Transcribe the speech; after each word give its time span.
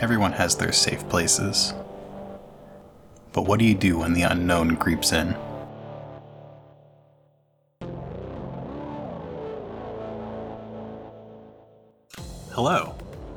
Everyone 0.00 0.32
has 0.32 0.56
their 0.56 0.72
safe 0.72 1.06
places. 1.10 1.74
But 3.34 3.42
what 3.42 3.58
do 3.58 3.66
you 3.66 3.74
do 3.74 3.98
when 3.98 4.14
the 4.14 4.22
unknown 4.22 4.76
creeps 4.76 5.12
in? 5.12 5.36
Hello, 12.52 12.94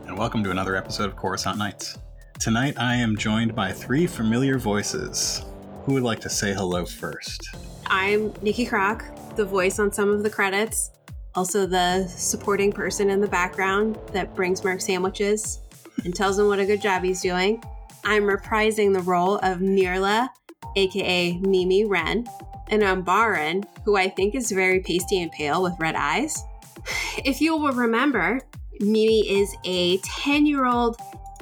and 0.08 0.18
welcome 0.18 0.42
to 0.46 0.52
another 0.52 0.78
episode 0.78 1.10
of 1.10 1.18
Coruscant 1.18 1.58
Nights. 1.58 1.98
Tonight 2.40 2.76
I 2.80 2.96
am 2.96 3.18
joined 3.18 3.54
by 3.54 3.74
three 3.74 4.08
familiar 4.08 4.58
voices. 4.58 5.44
Who 5.84 5.96
would 5.96 6.04
like 6.04 6.22
to 6.22 6.30
say 6.30 6.54
hello 6.54 6.86
first? 6.86 7.42
I'm 7.88 8.32
Nikki 8.42 8.66
Kroc, 8.66 9.36
the 9.36 9.44
voice 9.44 9.80
on 9.80 9.92
some 9.92 10.10
of 10.10 10.24
the 10.24 10.30
credits, 10.30 10.92
also 11.36 11.66
the 11.66 12.08
supporting 12.08 12.72
person 12.72 13.10
in 13.10 13.20
the 13.20 13.28
background 13.28 14.00
that 14.14 14.34
brings 14.34 14.64
Merc 14.64 14.80
sandwiches 14.80 15.60
and 16.04 16.16
tells 16.16 16.38
him 16.38 16.48
what 16.48 16.60
a 16.60 16.66
good 16.66 16.82
job 16.82 17.04
he's 17.04 17.22
doing. 17.22 17.64
I'm 18.04 18.24
reprising 18.24 18.94
the 18.94 19.02
role 19.02 19.38
of 19.38 19.60
Mirla, 19.60 20.30
aka 20.76 21.38
Mimi 21.38 21.86
Wren, 21.86 22.28
and 22.70 22.84
I'm 22.84 23.02
Barin, 23.02 23.64
who 23.86 23.96
I 23.96 24.10
think 24.10 24.36
is 24.36 24.52
very 24.52 24.82
pasty 24.82 25.22
and 25.22 25.32
pale 25.32 25.62
with 25.62 25.74
red 25.80 25.96
eyes. 25.96 26.42
If 27.24 27.40
you 27.40 27.56
will 27.56 27.72
remember, 27.72 28.42
Mimi 28.80 29.22
is 29.40 29.56
a 29.64 29.98
10 30.00 30.46
year 30.46 30.66
old 30.66 30.98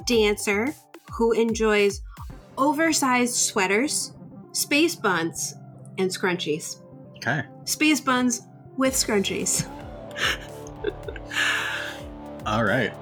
dancer 0.06 0.74
who 1.12 1.32
enjoys 1.32 2.02
oversized 2.58 3.34
sweaters, 3.34 4.12
space 4.52 4.94
buns, 4.94 5.54
and 5.98 6.10
scrunchies. 6.10 6.80
Okay. 7.16 7.42
Space 7.64 8.00
buns 8.00 8.42
with 8.76 8.94
scrunchies. 8.94 9.66
All 12.46 12.64
right. 12.64 12.92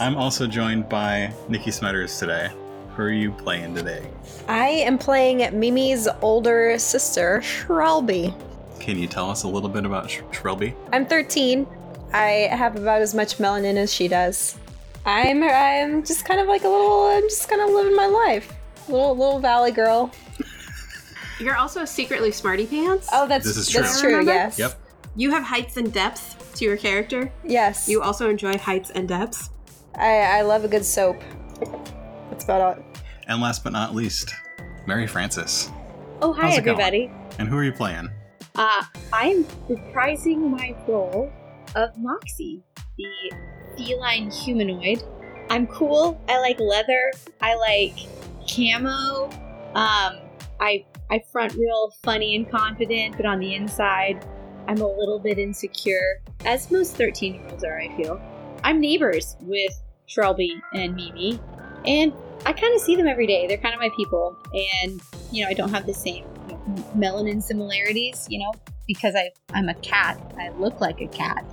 I'm 0.00 0.16
also 0.16 0.46
joined 0.46 0.88
by 0.88 1.32
Nikki 1.48 1.70
Smetters 1.70 2.18
today. 2.18 2.50
Who 2.96 3.02
are 3.02 3.10
you 3.10 3.32
playing 3.32 3.74
today? 3.74 4.08
I 4.46 4.68
am 4.68 4.96
playing 4.98 5.38
Mimi's 5.58 6.08
older 6.22 6.78
sister, 6.78 7.40
Shrelby. 7.42 8.34
Can 8.80 8.98
you 8.98 9.06
tell 9.08 9.28
us 9.30 9.42
a 9.42 9.48
little 9.48 9.68
bit 9.68 9.84
about 9.84 10.08
Sh- 10.10 10.20
Shrelby? 10.30 10.74
I'm 10.92 11.04
13. 11.04 11.66
I 12.12 12.48
have 12.52 12.76
about 12.76 13.02
as 13.02 13.14
much 13.14 13.38
melanin 13.38 13.76
as 13.76 13.92
she 13.92 14.08
does. 14.08 14.56
I'm 15.04 15.42
I'm 15.42 16.04
just 16.04 16.24
kind 16.24 16.40
of 16.40 16.46
like 16.48 16.64
a 16.64 16.68
little 16.68 17.06
I'm 17.06 17.22
just 17.28 17.48
kind 17.48 17.60
of 17.60 17.70
living 17.70 17.96
my 17.96 18.06
life. 18.06 18.52
Little 18.88 19.16
little 19.16 19.40
valley 19.40 19.72
girl. 19.72 20.10
You're 21.40 21.56
also 21.56 21.84
secretly 21.84 22.30
smarty 22.32 22.66
pants. 22.66 23.08
Oh, 23.12 23.26
that's 23.26 23.44
This 23.46 23.56
is 23.56 23.72
that's 23.72 24.00
true. 24.00 24.10
true. 24.10 24.18
Remember? 24.18 24.32
Yes. 24.32 24.58
Yep. 24.58 24.80
You 25.16 25.30
have 25.32 25.42
heights 25.42 25.76
and 25.76 25.92
depths 25.92 26.36
to 26.58 26.64
your 26.64 26.76
character. 26.76 27.30
Yes. 27.44 27.88
You 27.88 28.00
also 28.02 28.30
enjoy 28.30 28.56
heights 28.58 28.90
and 28.90 29.08
depths. 29.08 29.50
I 29.94 30.38
I 30.38 30.42
love 30.42 30.64
a 30.64 30.68
good 30.68 30.84
soap. 30.84 31.20
That's 32.30 32.44
about 32.44 32.78
it. 32.78 32.84
And 33.26 33.40
last 33.40 33.64
but 33.64 33.72
not 33.72 33.94
least, 33.94 34.34
Mary 34.86 35.06
Frances. 35.06 35.70
Oh, 36.22 36.32
hi, 36.32 36.48
How's 36.48 36.58
it 36.58 36.64
going? 36.64 36.80
everybody. 36.80 37.10
And 37.38 37.48
who 37.48 37.56
are 37.56 37.64
you 37.64 37.72
playing? 37.72 38.10
Uh, 38.56 38.82
I'm 39.12 39.44
reprising 39.68 40.38
my 40.50 40.74
role 40.88 41.30
of 41.76 41.90
Moxie, 41.98 42.62
the 42.96 43.32
feline 43.76 44.30
humanoid. 44.30 45.02
I'm 45.50 45.66
cool. 45.68 46.20
I 46.28 46.38
like 46.40 46.58
leather. 46.58 47.12
I 47.40 47.54
like 47.54 47.94
camo. 48.48 49.26
Um, 49.74 50.18
I 50.60 50.84
I 51.10 51.20
front 51.30 51.54
real 51.54 51.92
funny 52.02 52.34
and 52.36 52.50
confident, 52.50 53.16
but 53.16 53.26
on 53.26 53.38
the 53.38 53.54
inside, 53.54 54.26
I'm 54.66 54.78
a 54.80 54.86
little 54.88 55.20
bit 55.20 55.38
insecure, 55.38 56.20
as 56.44 56.70
most 56.70 56.96
13 56.96 57.34
year 57.34 57.46
olds 57.50 57.64
are. 57.64 57.78
I 57.78 57.94
feel. 57.96 58.20
I'm 58.64 58.80
neighbors 58.80 59.36
with 59.40 59.72
Shrelby 60.08 60.60
and 60.74 60.94
Mimi, 60.94 61.40
and 61.86 62.12
I 62.46 62.52
kind 62.52 62.74
of 62.74 62.80
see 62.80 62.96
them 62.96 63.06
every 63.06 63.26
day. 63.26 63.46
They're 63.46 63.58
kind 63.58 63.74
of 63.74 63.80
my 63.80 63.90
people, 63.96 64.36
and 64.52 65.00
you 65.30 65.44
know, 65.44 65.50
I 65.50 65.54
don't 65.54 65.70
have 65.70 65.86
the 65.86 65.94
same 65.94 66.24
you 66.48 66.54
know, 66.54 66.84
melanin 66.96 67.42
similarities, 67.42 68.26
you 68.30 68.38
know, 68.38 68.52
because 68.86 69.14
I 69.14 69.30
I'm 69.52 69.68
a 69.68 69.74
cat. 69.74 70.20
I 70.38 70.50
look 70.50 70.80
like 70.80 71.00
a 71.00 71.08
cat, 71.08 71.44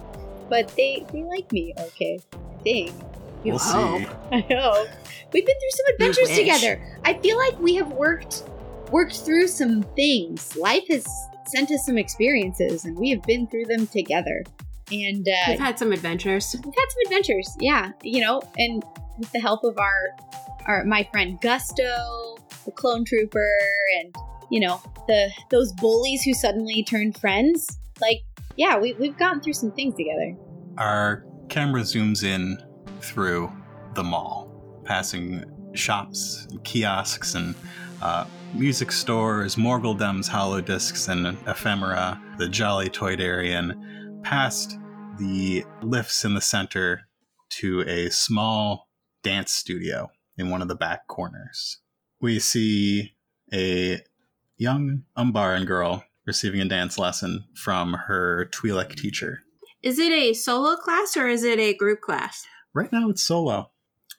but 0.49 0.67
they 0.75 1.05
they 1.11 1.23
like 1.23 1.51
me. 1.51 1.73
Okay, 1.77 2.19
I 2.33 2.63
think. 2.63 2.91
You 3.43 3.51
we'll 3.51 3.59
hope. 3.59 4.01
see. 4.01 4.07
I 4.31 4.45
know. 4.49 4.87
We've 5.31 5.45
been 5.45 5.55
through 5.59 5.71
some 5.71 5.85
adventures 5.93 6.35
together. 6.35 6.81
I 7.03 7.13
feel 7.15 7.37
like 7.37 7.59
we 7.59 7.75
have 7.75 7.91
worked 7.91 8.43
worked 8.91 9.17
through 9.17 9.47
some 9.47 9.83
things. 9.95 10.55
Life 10.55 10.87
has 10.89 11.05
sent 11.47 11.71
us 11.71 11.85
some 11.85 11.97
experiences, 11.97 12.85
and 12.85 12.97
we 12.97 13.09
have 13.09 13.21
been 13.23 13.47
through 13.47 13.65
them 13.65 13.87
together. 13.87 14.43
And 14.91 15.27
uh, 15.27 15.31
We've 15.49 15.59
had 15.59 15.79
some 15.79 15.91
adventures. 15.91 16.55
we've 16.63 16.73
had 16.73 16.85
some 16.89 17.01
adventures 17.07 17.55
yeah 17.59 17.91
you 18.03 18.21
know 18.21 18.41
and 18.57 18.83
with 19.17 19.31
the 19.31 19.39
help 19.39 19.63
of 19.63 19.77
our 19.77 20.09
our 20.67 20.83
my 20.85 21.07
friend 21.11 21.39
gusto 21.41 22.37
the 22.65 22.71
clone 22.71 23.05
trooper 23.05 23.47
and 23.99 24.15
you 24.51 24.59
know 24.59 24.81
the 25.07 25.31
those 25.51 25.71
bullies 25.73 26.23
who 26.23 26.33
suddenly 26.33 26.83
turned 26.83 27.17
friends 27.17 27.77
like 28.01 28.21
yeah 28.57 28.77
we, 28.77 28.93
we've 28.93 29.17
gotten 29.17 29.41
through 29.41 29.53
some 29.53 29.71
things 29.71 29.95
together 29.95 30.35
Our 30.77 31.25
camera 31.49 31.81
zooms 31.81 32.23
in 32.23 32.57
through 33.01 33.51
the 33.93 34.03
mall, 34.03 34.51
passing 34.83 35.43
shops, 35.73 36.47
and 36.49 36.63
kiosks, 36.63 37.35
and 37.35 37.53
uh, 38.01 38.25
music 38.53 38.91
stores, 38.91 39.55
Morguldems, 39.55 40.27
holo 40.27 40.59
discs, 40.61 41.07
and 41.07 41.37
ephemera, 41.47 42.19
the 42.37 42.49
Jolly 42.49 42.89
Toydarian, 42.89 43.75
past 44.25 44.79
the 45.19 45.63
lifts 45.83 46.25
in 46.25 46.33
the 46.33 46.41
center 46.41 47.01
to 47.49 47.81
a 47.81 48.09
small 48.09 48.89
dance 49.21 49.51
studio 49.51 50.09
in 50.35 50.49
one 50.49 50.63
of 50.63 50.67
the 50.67 50.75
back 50.75 51.07
corners. 51.07 51.77
We 52.19 52.39
see 52.39 53.13
a 53.53 54.01
young 54.57 55.03
Umbaran 55.15 55.67
girl 55.67 56.03
receiving 56.25 56.59
a 56.59 56.65
dance 56.65 56.97
lesson 56.97 57.45
from 57.53 57.93
her 57.93 58.49
Twi'lek 58.51 58.95
teacher. 58.95 59.43
Is 59.83 59.99
it 59.99 60.11
a 60.11 60.33
solo 60.33 60.75
class 60.75 61.15
or 61.15 61.27
is 61.27 61.43
it 61.43 61.59
a 61.59 61.75
group 61.75 62.01
class? 62.01 62.47
Right 62.73 62.91
now, 62.91 63.09
it's 63.09 63.21
solo. 63.21 63.69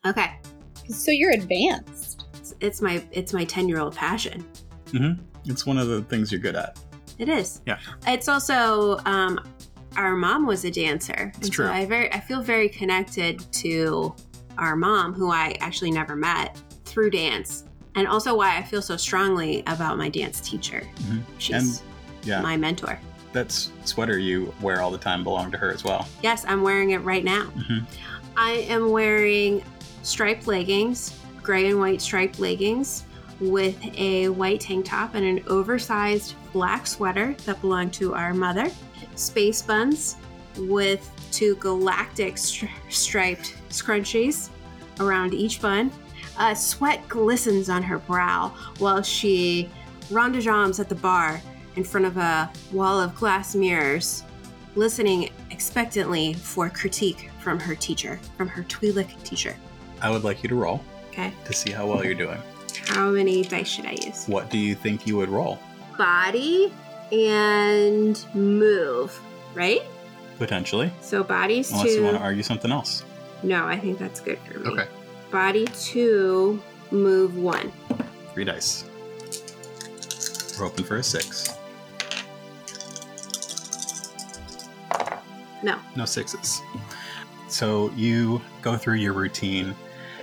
Okay. 0.06 0.38
so 0.88 1.10
you're 1.10 1.32
advanced 1.32 2.26
It's, 2.34 2.54
it's 2.60 2.80
my 2.80 3.04
it's 3.10 3.32
my 3.32 3.44
10-year-old 3.44 3.96
passion. 3.96 4.46
It's 5.46 5.66
one 5.66 5.78
of 5.78 5.88
the 5.88 6.02
things 6.02 6.30
you're 6.30 6.40
good 6.40 6.54
at. 6.54 6.78
It 7.18 7.28
is. 7.28 7.60
Yeah. 7.66 7.78
It's 8.06 8.28
also 8.28 8.98
um 9.04 9.40
our 9.96 10.14
mom 10.16 10.46
was 10.46 10.64
a 10.64 10.70
dancer. 10.70 11.32
It's 11.36 11.46
and 11.46 11.52
true. 11.52 11.66
So 11.66 11.72
I 11.72 11.86
very 11.86 12.12
I 12.12 12.20
feel 12.20 12.42
very 12.42 12.68
connected 12.68 13.40
to 13.54 14.14
our 14.58 14.76
mom 14.76 15.12
who 15.14 15.30
I 15.30 15.56
actually 15.60 15.90
never 15.90 16.16
met 16.16 16.56
through 16.84 17.10
dance. 17.10 17.64
And 17.94 18.06
also 18.06 18.36
why 18.36 18.56
I 18.58 18.62
feel 18.62 18.82
so 18.82 18.96
strongly 18.96 19.62
about 19.66 19.96
my 19.98 20.08
dance 20.08 20.40
teacher. 20.40 20.82
Mhm. 21.02 21.22
She's 21.38 21.54
And 21.54 21.82
yeah, 22.26 22.40
my 22.42 22.56
mentor. 22.56 22.98
that 23.32 23.52
sweater 23.84 24.18
you 24.18 24.52
wear 24.62 24.80
all 24.80 24.90
the 24.90 24.96
time 24.98 25.22
belonged 25.24 25.52
to 25.52 25.58
her 25.58 25.70
as 25.70 25.84
well. 25.84 26.08
Yes, 26.22 26.44
I'm 26.48 26.62
wearing 26.62 26.90
it 26.90 26.98
right 27.04 27.24
now. 27.24 27.44
Mhm. 27.56 27.84
I 28.36 28.52
am 28.68 28.90
wearing 28.90 29.62
striped 30.02 30.46
leggings, 30.46 31.12
gray 31.42 31.68
and 31.68 31.78
white 31.78 32.00
striped 32.00 32.38
leggings, 32.38 33.04
with 33.40 33.76
a 33.96 34.28
white 34.30 34.60
tank 34.60 34.86
top 34.86 35.14
and 35.14 35.24
an 35.24 35.44
oversized 35.48 36.34
black 36.52 36.86
sweater 36.86 37.34
that 37.44 37.60
belonged 37.60 37.92
to 37.94 38.14
our 38.14 38.32
mother, 38.32 38.70
space 39.14 39.62
buns 39.62 40.16
with 40.58 41.10
two 41.32 41.54
galactic 41.56 42.36
stri- 42.36 42.70
striped 42.88 43.56
scrunchies 43.68 44.50
around 45.00 45.34
each 45.34 45.60
bun. 45.60 45.90
Uh, 46.38 46.54
sweat 46.54 47.06
glistens 47.08 47.68
on 47.70 47.82
her 47.82 47.98
brow 47.98 48.52
while 48.78 49.02
she 49.02 49.70
rendezvous 50.10 50.80
at 50.80 50.88
the 50.88 50.94
bar 50.94 51.40
in 51.76 51.84
front 51.84 52.06
of 52.06 52.16
a 52.16 52.50
wall 52.72 53.00
of 53.00 53.14
glass 53.14 53.54
mirrors 53.54 54.22
listening 54.76 55.30
expectantly 55.50 56.34
for 56.34 56.68
critique 56.68 57.30
from 57.40 57.58
her 57.58 57.74
teacher, 57.74 58.20
from 58.36 58.48
her 58.48 58.62
Twi'lek 58.64 59.22
teacher. 59.22 59.56
I 60.00 60.10
would 60.10 60.24
like 60.24 60.42
you 60.42 60.48
to 60.50 60.54
roll 60.54 60.82
Okay, 61.10 61.32
to 61.46 61.52
see 61.54 61.70
how 61.70 61.86
well 61.86 62.04
you're 62.04 62.14
doing. 62.14 62.38
How 62.86 63.10
many 63.10 63.42
dice 63.42 63.68
should 63.68 63.86
I 63.86 63.92
use? 64.02 64.26
What 64.26 64.50
do 64.50 64.58
you 64.58 64.74
think 64.74 65.06
you 65.06 65.16
would 65.16 65.28
roll? 65.28 65.58
Body 65.98 66.72
and 67.12 68.24
move, 68.34 69.18
right? 69.54 69.82
Potentially, 70.38 70.92
So 71.00 71.22
body's 71.24 71.70
unless 71.72 71.86
two. 71.86 71.92
you 71.94 72.02
want 72.04 72.16
to 72.16 72.22
argue 72.22 72.42
something 72.42 72.70
else. 72.70 73.04
No, 73.42 73.66
I 73.66 73.78
think 73.78 73.98
that's 73.98 74.20
good 74.20 74.38
for 74.40 74.58
me. 74.60 74.68
Okay. 74.70 74.86
Body 75.30 75.66
two, 75.78 76.60
move 76.90 77.36
one. 77.36 77.72
Three 78.34 78.44
dice. 78.44 78.84
We're 80.58 80.66
hoping 80.68 80.84
for 80.84 80.96
a 80.96 81.02
six. 81.02 81.56
No. 85.62 85.78
No 85.96 86.04
sixes. 86.04 86.60
So 87.48 87.90
you 87.96 88.40
go 88.62 88.76
through 88.76 88.94
your 88.96 89.12
routine, 89.12 89.74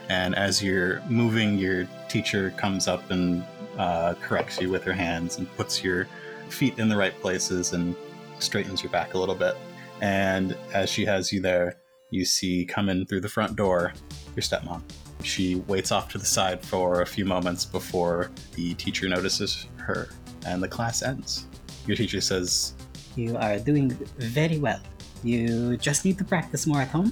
and 0.09 0.35
as 0.35 0.61
you're 0.61 1.01
moving, 1.09 1.57
your 1.57 1.87
teacher 2.13 2.51
comes 2.51 2.87
up 2.87 3.09
and 3.09 3.43
uh, 3.77 4.13
corrects 4.21 4.61
you 4.61 4.69
with 4.69 4.83
her 4.83 4.93
hands 4.93 5.39
and 5.39 5.51
puts 5.57 5.83
your 5.83 6.07
feet 6.47 6.77
in 6.77 6.87
the 6.87 6.95
right 6.95 7.19
places 7.21 7.73
and 7.73 7.95
straightens 8.37 8.83
your 8.83 8.91
back 8.91 9.15
a 9.15 9.17
little 9.17 9.33
bit. 9.33 9.55
And 9.99 10.55
as 10.73 10.91
she 10.91 11.05
has 11.05 11.33
you 11.33 11.41
there, 11.41 11.77
you 12.11 12.23
see 12.23 12.65
come 12.65 12.87
in 12.89 13.07
through 13.07 13.21
the 13.21 13.29
front 13.29 13.55
door 13.55 13.93
your 14.35 14.43
stepmom. 14.43 14.83
She 15.23 15.55
waits 15.55 15.91
off 15.91 16.07
to 16.09 16.19
the 16.19 16.25
side 16.25 16.63
for 16.63 17.01
a 17.01 17.05
few 17.05 17.25
moments 17.25 17.65
before 17.65 18.29
the 18.53 18.75
teacher 18.75 19.09
notices 19.09 19.67
her 19.77 20.09
and 20.45 20.61
the 20.61 20.67
class 20.67 21.01
ends. 21.01 21.47
Your 21.87 21.97
teacher 21.97 22.21
says, 22.21 22.75
You 23.15 23.37
are 23.37 23.57
doing 23.57 23.89
very 24.17 24.59
well. 24.59 24.81
You 25.23 25.77
just 25.77 26.05
need 26.05 26.19
to 26.19 26.23
practice 26.23 26.67
more 26.67 26.81
at 26.81 26.89
home. 26.89 27.11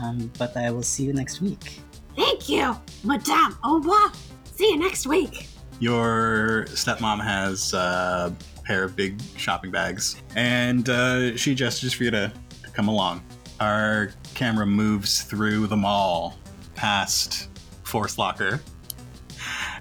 Um, 0.00 0.30
but 0.38 0.56
I 0.56 0.70
will 0.70 0.82
see 0.82 1.04
you 1.04 1.12
next 1.12 1.42
week. 1.42 1.80
Thank 2.16 2.48
you, 2.48 2.76
Madame. 3.04 3.58
Au 3.64 3.76
revoir. 3.76 4.12
See 4.58 4.70
you 4.70 4.76
next 4.76 5.06
week. 5.06 5.46
Your 5.78 6.64
stepmom 6.70 7.22
has 7.22 7.72
a 7.74 8.34
pair 8.64 8.82
of 8.82 8.96
big 8.96 9.22
shopping 9.36 9.70
bags, 9.70 10.20
and 10.34 10.88
uh, 10.88 11.36
she 11.36 11.54
gestures 11.54 11.92
for 11.92 12.02
you 12.02 12.10
to, 12.10 12.32
to 12.64 12.70
come 12.70 12.88
along. 12.88 13.22
Our 13.60 14.10
camera 14.34 14.66
moves 14.66 15.22
through 15.22 15.68
the 15.68 15.76
mall, 15.76 16.40
past 16.74 17.50
Force 17.84 18.18
Locker, 18.18 18.60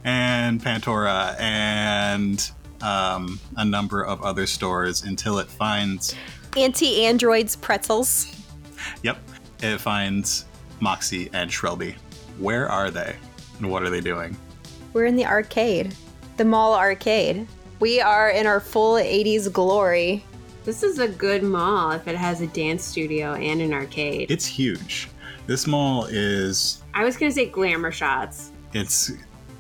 and 0.04 0.62
Pantora, 0.62 1.36
and 1.40 2.48
um, 2.82 3.40
a 3.56 3.66
number 3.66 4.06
of 4.06 4.22
other 4.22 4.46
stores 4.46 5.02
until 5.06 5.40
it 5.40 5.48
finds, 5.48 6.14
Anti 6.56 7.04
androids 7.04 7.56
pretzels. 7.56 8.32
yep, 9.02 9.18
it 9.64 9.80
finds 9.80 10.46
Moxie 10.82 11.32
and 11.34 11.50
Shrelby. 11.50 11.96
Where 12.38 12.70
are 12.70 12.92
they? 12.92 13.16
And 13.58 13.72
what 13.72 13.82
are 13.82 13.90
they 13.90 14.02
doing? 14.02 14.38
We're 14.94 15.06
in 15.06 15.16
the 15.16 15.26
arcade, 15.26 15.94
the 16.38 16.46
mall 16.46 16.74
arcade. 16.74 17.48
We 17.80 18.02
are 18.02 18.30
in 18.30 18.48
our 18.48 18.60
full 18.60 18.96
80s 18.96 19.52
glory. 19.52 20.24
This 20.64 20.84
is 20.84 21.00
a 21.00 21.08
good 21.08 21.44
mall 21.44 21.92
if 21.92 22.08
it 22.08 22.16
has 22.16 22.42
a 22.42 22.48
dance 22.48 22.84
studio 22.84 23.34
and 23.36 23.62
an 23.62 23.74
arcade. 23.74 24.32
It's 24.32 24.46
huge. 24.46 25.10
This 25.46 25.68
mall 25.68 26.06
is 26.10 26.84
I 26.94 27.04
was 27.04 27.16
gonna 27.16 27.32
say 27.32 27.46
glamour 27.48 27.92
shots. 27.92 28.52
It's 28.74 29.12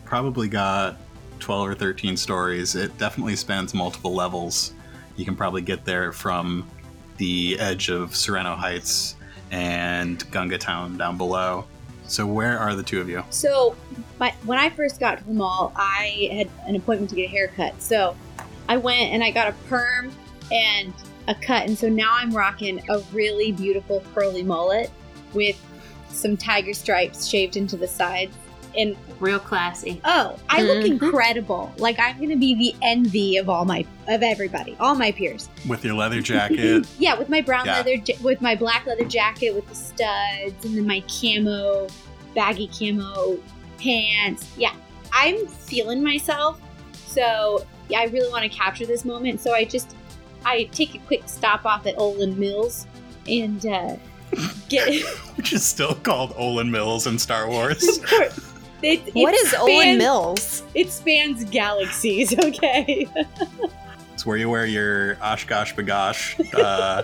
probably 0.04 0.50
got 0.50 0.98
12 1.40 1.70
or 1.70 1.76
13 1.76 2.18
stories. 2.18 2.76
It 2.76 2.98
definitely 2.98 3.36
spans 3.36 3.74
multiple 3.74 4.14
levels. 4.14 4.74
You 5.16 5.26
can 5.26 5.36
probably 5.36 5.62
get 5.62 5.86
there 5.86 6.12
from 6.12 6.70
the 7.18 7.58
edge 7.60 7.90
of 7.90 8.16
Sereno 8.16 8.56
Heights 8.56 9.16
and 9.52 10.30
Gunga 10.32 10.58
Town 10.58 10.98
down 10.98 11.18
below. 11.18 11.66
So, 12.08 12.26
where 12.26 12.58
are 12.58 12.76
the 12.76 12.84
two 12.84 13.02
of 13.02 13.10
you? 13.10 13.24
So, 13.30 13.76
my, 14.20 14.34
when 14.46 14.58
I 14.58 14.70
first 14.70 15.00
got 15.00 15.18
to 15.18 15.24
the 15.24 15.34
mall, 15.34 15.74
I 15.76 16.30
had 16.32 16.50
an 16.68 16.76
appointment 16.76 17.10
to 17.10 17.16
get 17.16 17.26
a 17.26 17.30
haircut. 17.30 17.82
So, 17.82 18.16
I 18.70 18.78
went 18.78 19.12
and 19.14 19.24
I 19.24 19.32
got 19.32 19.48
a 19.48 19.54
perm 19.70 20.12
and 20.52 20.94
a 21.28 21.36
cut. 21.36 21.68
And 21.68 21.78
so 21.78 21.90
now 21.90 22.16
I'm 22.16 22.32
rocking 22.32 22.82
a 22.90 23.00
really 23.12 23.52
beautiful 23.52 24.04
curly 24.14 24.44
mullet 24.44 24.92
with 25.34 25.62
some 26.10 26.38
tiger 26.38 26.74
stripes 26.74 27.28
shaved 27.28 27.58
into 27.58 27.78
the 27.78 27.88
sides. 27.88 28.36
And 28.78 28.96
Real 29.20 29.40
classy. 29.40 30.00
oh, 30.06 30.36
I 30.50 30.62
look 30.62 30.78
Mhm. 30.86 30.92
incredible. 31.02 31.72
Like 31.78 31.98
I'm 32.00 32.18
going 32.18 32.30
to 32.30 32.36
be 32.36 32.54
the 32.54 32.76
envy 32.84 33.38
of 33.38 33.50
all 33.50 33.66
my 33.66 33.84
of 34.08 34.22
everybody, 34.22 34.76
all 34.80 34.94
my 34.94 35.12
peers. 35.12 35.50
With 35.68 35.84
your 35.84 35.96
leather 35.96 36.22
jacket. 36.22 36.86
Yeah, 37.00 37.16
with 37.18 37.28
my 37.30 37.42
brown 37.42 37.66
Yeah. 37.66 37.78
leather, 37.78 37.96
with 38.22 38.40
my 38.42 38.54
black 38.56 38.86
leather 38.86 39.06
jacket, 39.06 39.56
with 39.56 39.68
the 39.68 39.74
studs, 39.76 40.64
and 40.64 40.78
then 40.78 40.86
my 40.86 41.02
camo, 41.10 41.88
baggy 42.36 42.68
camo 42.78 43.40
pants. 43.82 44.46
Yeah, 44.58 44.74
I'm 45.12 45.48
feeling 45.48 46.04
myself. 46.04 46.60
So 47.08 47.66
yeah, 47.90 48.02
I 48.02 48.04
really 48.06 48.30
want 48.30 48.44
to 48.44 48.50
capture 48.56 48.86
this 48.86 49.04
moment. 49.06 49.42
So 49.42 49.54
I 49.56 49.64
just, 49.66 49.96
I 50.46 50.66
take 50.72 50.94
a 50.94 51.00
quick 51.00 51.24
stop 51.26 51.66
off 51.66 51.88
at 51.88 51.96
Olan 51.98 52.38
Mills 52.38 52.86
and 53.28 53.66
uh, 53.66 53.96
get. 54.70 55.04
which 55.38 55.54
is 55.54 55.64
still 55.64 55.96
called 55.96 56.32
Olan 56.36 56.70
Mills 56.70 57.08
in 57.08 57.18
Star 57.18 57.48
Wars. 57.50 57.88
of 57.88 58.06
course, 58.06 58.47
it, 58.82 59.14
What 59.16 59.34
it 59.34 59.38
is 59.46 59.56
Owen 59.58 59.98
Mills? 59.98 60.64
It 60.74 60.90
spans 60.92 61.44
galaxies. 61.46 62.34
Okay. 62.44 63.08
It's 64.14 64.26
where 64.26 64.38
you 64.38 64.50
wear 64.50 64.66
your 64.66 65.16
OshKosh 65.18 65.76
B'gosh 65.76 66.54
uh, 66.56 67.04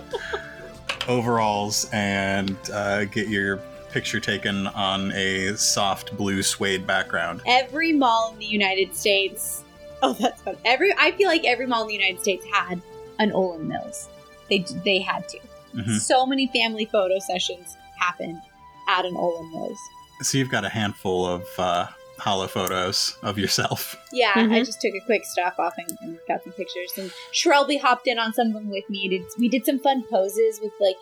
overalls 1.07 1.87
and 1.93 2.57
uh, 2.71 3.05
get 3.05 3.27
your 3.27 3.57
picture 3.91 4.19
taken 4.19 4.65
on 4.67 5.11
a 5.11 5.55
soft 5.55 6.15
blue 6.17 6.41
suede 6.41 6.87
background. 6.87 7.41
every 7.45 7.91
mall 7.93 8.31
in 8.33 8.39
the 8.39 8.45
United 8.45 8.95
States. 8.95 9.63
Oh, 10.01 10.13
that's 10.13 10.41
fun. 10.41 10.57
Every 10.65 10.91
I 10.97 11.11
feel 11.11 11.27
like 11.27 11.45
every 11.45 11.67
mall 11.67 11.83
in 11.83 11.89
the 11.89 11.93
United 11.93 12.19
States 12.21 12.43
had 12.51 12.81
an 13.19 13.31
Olan 13.31 13.61
Mills. 13.67 14.09
They 14.49 14.65
they 14.83 14.99
had 14.99 15.29
to. 15.29 15.39
Mhm. 15.75 15.99
So 15.99 16.25
many 16.25 16.47
family 16.47 16.85
photo 16.85 17.19
sessions 17.19 17.77
happened 17.99 18.41
at 18.89 19.05
an 19.05 19.13
Olan 19.13 19.51
Mills. 19.53 19.77
So 20.23 20.37
you've 20.37 20.49
got 20.49 20.65
a 20.65 20.69
handful 20.69 21.25
of 21.25 21.47
uh, 21.57 21.87
holo 22.19 22.47
photos 22.47 23.17
of 23.23 23.37
yourself. 23.37 23.95
Yeah, 24.11 24.31
I 24.35 24.39
Mhm. 24.43 24.65
just 24.65 24.79
took 24.81 24.93
a 24.93 25.05
quick 25.05 25.23
stop 25.25 25.59
off 25.59 25.73
and, 25.77 25.97
and 26.01 26.19
got 26.27 26.43
some 26.43 26.53
pictures. 26.53 26.93
And 26.97 27.11
Shrelby 27.33 27.79
hopped 27.81 28.07
in 28.07 28.17
on 28.17 28.33
some 28.33 28.47
of 28.47 28.53
them 28.53 28.69
with 28.69 28.89
me. 28.89 29.09
Did, 29.09 29.23
we 29.37 29.49
did 29.49 29.65
some 29.65 29.79
fun 29.79 30.03
poses 30.09 30.59
with 30.61 30.71
like, 30.79 30.95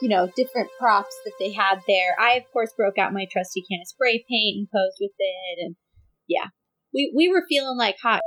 you 0.00 0.08
know, 0.08 0.30
different 0.36 0.70
props 0.78 1.16
that 1.24 1.32
they 1.40 1.52
had 1.52 1.80
there. 1.88 2.14
I 2.20 2.34
of 2.34 2.44
course 2.52 2.72
broke 2.76 2.98
out 2.98 3.12
my 3.12 3.26
trusty 3.30 3.62
can 3.68 3.80
of 3.80 3.88
spray 3.88 4.24
paint 4.28 4.56
and 4.58 4.68
posed 4.70 4.98
with 5.00 5.10
it. 5.18 5.58
And 5.64 5.74
yeah, 6.28 6.48
we 6.94 7.12
we 7.16 7.28
were 7.28 7.44
feeling 7.48 7.76
like 7.76 7.96
hot, 8.02 8.20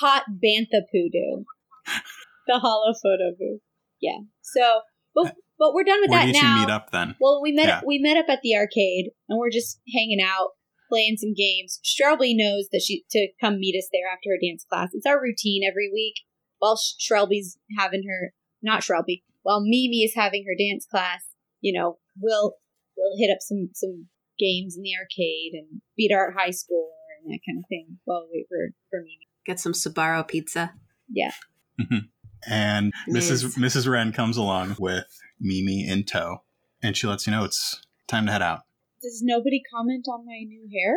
hot 0.00 0.24
bantha 0.44 0.82
poodoo, 0.92 1.44
the 2.46 2.58
holo 2.58 2.92
photo 3.02 3.30
booth. 3.38 3.60
Yeah. 4.00 4.18
So, 4.42 4.80
but 5.14 5.34
but 5.60 5.72
we're 5.74 5.84
done 5.84 6.00
with 6.00 6.10
Where 6.10 6.18
that 6.26 6.32
did 6.32 6.42
now. 6.42 6.54
you 6.56 6.66
meet 6.66 6.72
up 6.72 6.90
then? 6.90 7.14
Well, 7.20 7.40
we 7.40 7.52
met 7.52 7.66
Yeah. 7.68 7.80
we 7.86 7.98
met 8.00 8.16
up 8.16 8.26
at 8.28 8.40
the 8.42 8.56
arcade 8.56 9.10
and 9.28 9.38
we're 9.38 9.50
just 9.50 9.78
hanging 9.94 10.18
out, 10.20 10.50
playing 10.88 11.16
some 11.18 11.34
games. 11.34 11.78
Shrelby 11.84 12.32
knows 12.34 12.68
that 12.72 12.82
she 12.84 13.04
to 13.12 13.28
come 13.40 13.60
meet 13.60 13.76
us 13.78 13.88
there 13.92 14.10
after 14.12 14.30
her 14.30 14.38
dance 14.42 14.64
class. 14.68 14.88
It's 14.94 15.06
our 15.06 15.20
routine 15.22 15.62
every 15.70 15.88
week. 15.92 16.14
While 16.58 16.76
Sh- 16.76 16.94
Shrelby's 17.08 17.58
having 17.78 18.02
her 18.08 18.32
not 18.62 18.82
Shrelby, 18.82 19.22
while 19.42 19.60
Mimi 19.60 19.98
is 20.02 20.14
having 20.16 20.44
her 20.46 20.56
dance 20.58 20.86
class, 20.90 21.22
you 21.60 21.78
know, 21.78 21.98
we'll 22.20 22.54
we'll 22.96 23.16
hit 23.18 23.30
up 23.30 23.38
some 23.40 23.70
some 23.74 24.08
games 24.38 24.74
in 24.76 24.82
the 24.82 24.92
arcade 24.98 25.52
and 25.52 25.82
beat 25.96 26.12
our 26.12 26.32
high 26.32 26.50
score 26.50 26.88
and 27.22 27.30
that 27.32 27.40
kind 27.46 27.58
of 27.58 27.68
thing 27.68 27.98
while 28.04 28.26
we 28.32 28.40
wait 28.40 28.46
for 28.48 28.74
for 28.90 29.00
Mimi. 29.00 29.28
Get 29.46 29.60
some 29.60 29.72
Sbarro 29.72 30.26
pizza. 30.26 30.72
Yeah. 31.08 31.32
Mm-hmm. 31.80 32.06
And 32.50 32.92
Mrs. 33.08 33.58
Miss. 33.58 33.76
Mrs. 33.76 33.90
Wren 33.90 34.12
comes 34.12 34.36
along 34.38 34.76
with 34.78 35.04
Mimi 35.40 35.88
in 35.88 36.04
tow, 36.04 36.42
and 36.82 36.96
she 36.96 37.06
lets 37.06 37.26
you 37.26 37.32
know 37.32 37.44
it's 37.44 37.82
time 38.06 38.26
to 38.26 38.32
head 38.32 38.42
out. 38.42 38.60
Does 39.02 39.22
nobody 39.22 39.62
comment 39.74 40.06
on 40.08 40.26
my 40.26 40.40
new 40.46 40.68
hair? 40.72 40.94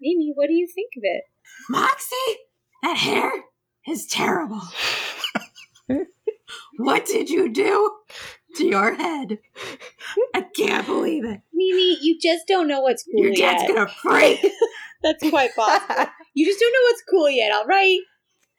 Mimi, 0.00 0.32
what 0.34 0.46
do 0.46 0.54
you 0.54 0.66
think 0.66 0.92
of 0.96 1.02
it? 1.04 1.24
Moxie, 1.68 2.16
that 2.82 2.96
hair 2.96 3.30
is 3.86 4.06
terrible. 4.06 4.62
what 6.78 7.06
did 7.06 7.28
you 7.28 7.52
do 7.52 7.92
to 8.56 8.66
your 8.66 8.94
head? 8.94 9.38
I 10.34 10.46
can't 10.56 10.86
believe 10.86 11.24
it. 11.24 11.40
Mimi, 11.52 11.98
you 12.00 12.18
just 12.20 12.46
don't 12.48 12.68
know 12.68 12.80
what's 12.80 13.04
cool 13.04 13.24
Your 13.24 13.34
dad's 13.34 13.62
yet. 13.62 13.68
gonna 13.68 13.88
freak. 13.88 14.40
That's 15.02 15.28
quite 15.30 15.54
possible. 15.54 16.06
you 16.34 16.46
just 16.46 16.60
don't 16.60 16.72
know 16.72 16.84
what's 16.84 17.02
cool 17.10 17.30
yet, 17.30 17.52
all 17.52 17.66
right? 17.66 17.98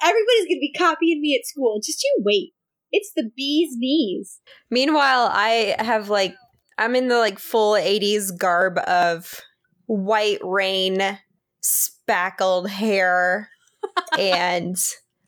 Everybody's 0.01 0.45
gonna 0.45 0.59
be 0.59 0.73
copying 0.77 1.21
me 1.21 1.35
at 1.39 1.47
school. 1.47 1.79
Just 1.83 2.03
you 2.03 2.21
wait. 2.23 2.52
It's 2.93 3.11
the 3.15 3.29
bee's 3.35 3.73
knees. 3.75 4.39
Meanwhile, 4.71 5.29
I 5.33 5.75
have 5.79 6.09
like 6.09 6.35
I'm 6.77 6.95
in 6.95 7.07
the 7.07 7.17
like 7.17 7.39
full 7.39 7.73
80s 7.73 8.37
garb 8.37 8.77
of 8.79 9.41
white 9.87 10.39
rain, 10.43 11.19
spackled 11.61 12.69
hair, 12.69 13.49
and 14.19 14.77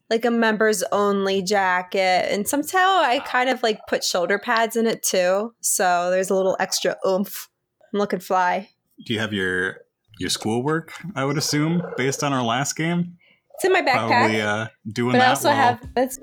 like 0.10 0.26
a 0.26 0.32
members 0.32 0.84
only 0.92 1.42
jacket. 1.42 2.32
And 2.32 2.48
somehow 2.48 3.02
I 3.02 3.22
kind 3.26 3.50
of 3.50 3.64
like 3.64 3.80
put 3.88 4.04
shoulder 4.04 4.40
pads 4.40 4.76
in 4.76 4.86
it 4.88 5.04
too. 5.04 5.54
So 5.62 6.10
there's 6.12 6.30
a 6.30 6.36
little 6.36 6.56
extra 6.60 6.96
oomph. 7.08 7.50
I'm 7.94 8.00
looking 8.00 8.20
fly. 8.20 8.70
Do 9.06 9.14
you 9.14 9.20
have 9.20 9.34
your 9.34 9.78
your 10.20 10.30
schoolwork? 10.30 10.94
I 11.16 11.26
would 11.26 11.38
assume, 11.38 11.82
based 11.98 12.24
on 12.24 12.32
our 12.32 12.44
last 12.44 12.76
game, 12.76 13.18
It's 13.56 13.66
in 13.66 13.72
my 13.72 13.82
backpack. 13.82 14.08
probably 14.08 14.42
uh, 14.42 14.68
doing 14.92 15.14
but 15.14 15.20
that. 15.20 15.28
I 15.28 15.30
also 15.30 15.48
while- 15.50 15.58
have 15.58 15.94
that's 15.94 16.20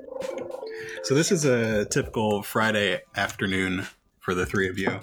So 1.03 1.15
this 1.15 1.31
is 1.31 1.45
a 1.45 1.85
typical 1.85 2.43
Friday 2.43 3.01
afternoon 3.15 3.85
for 4.19 4.33
the 4.33 4.45
three 4.45 4.69
of 4.69 4.77
you. 4.77 4.99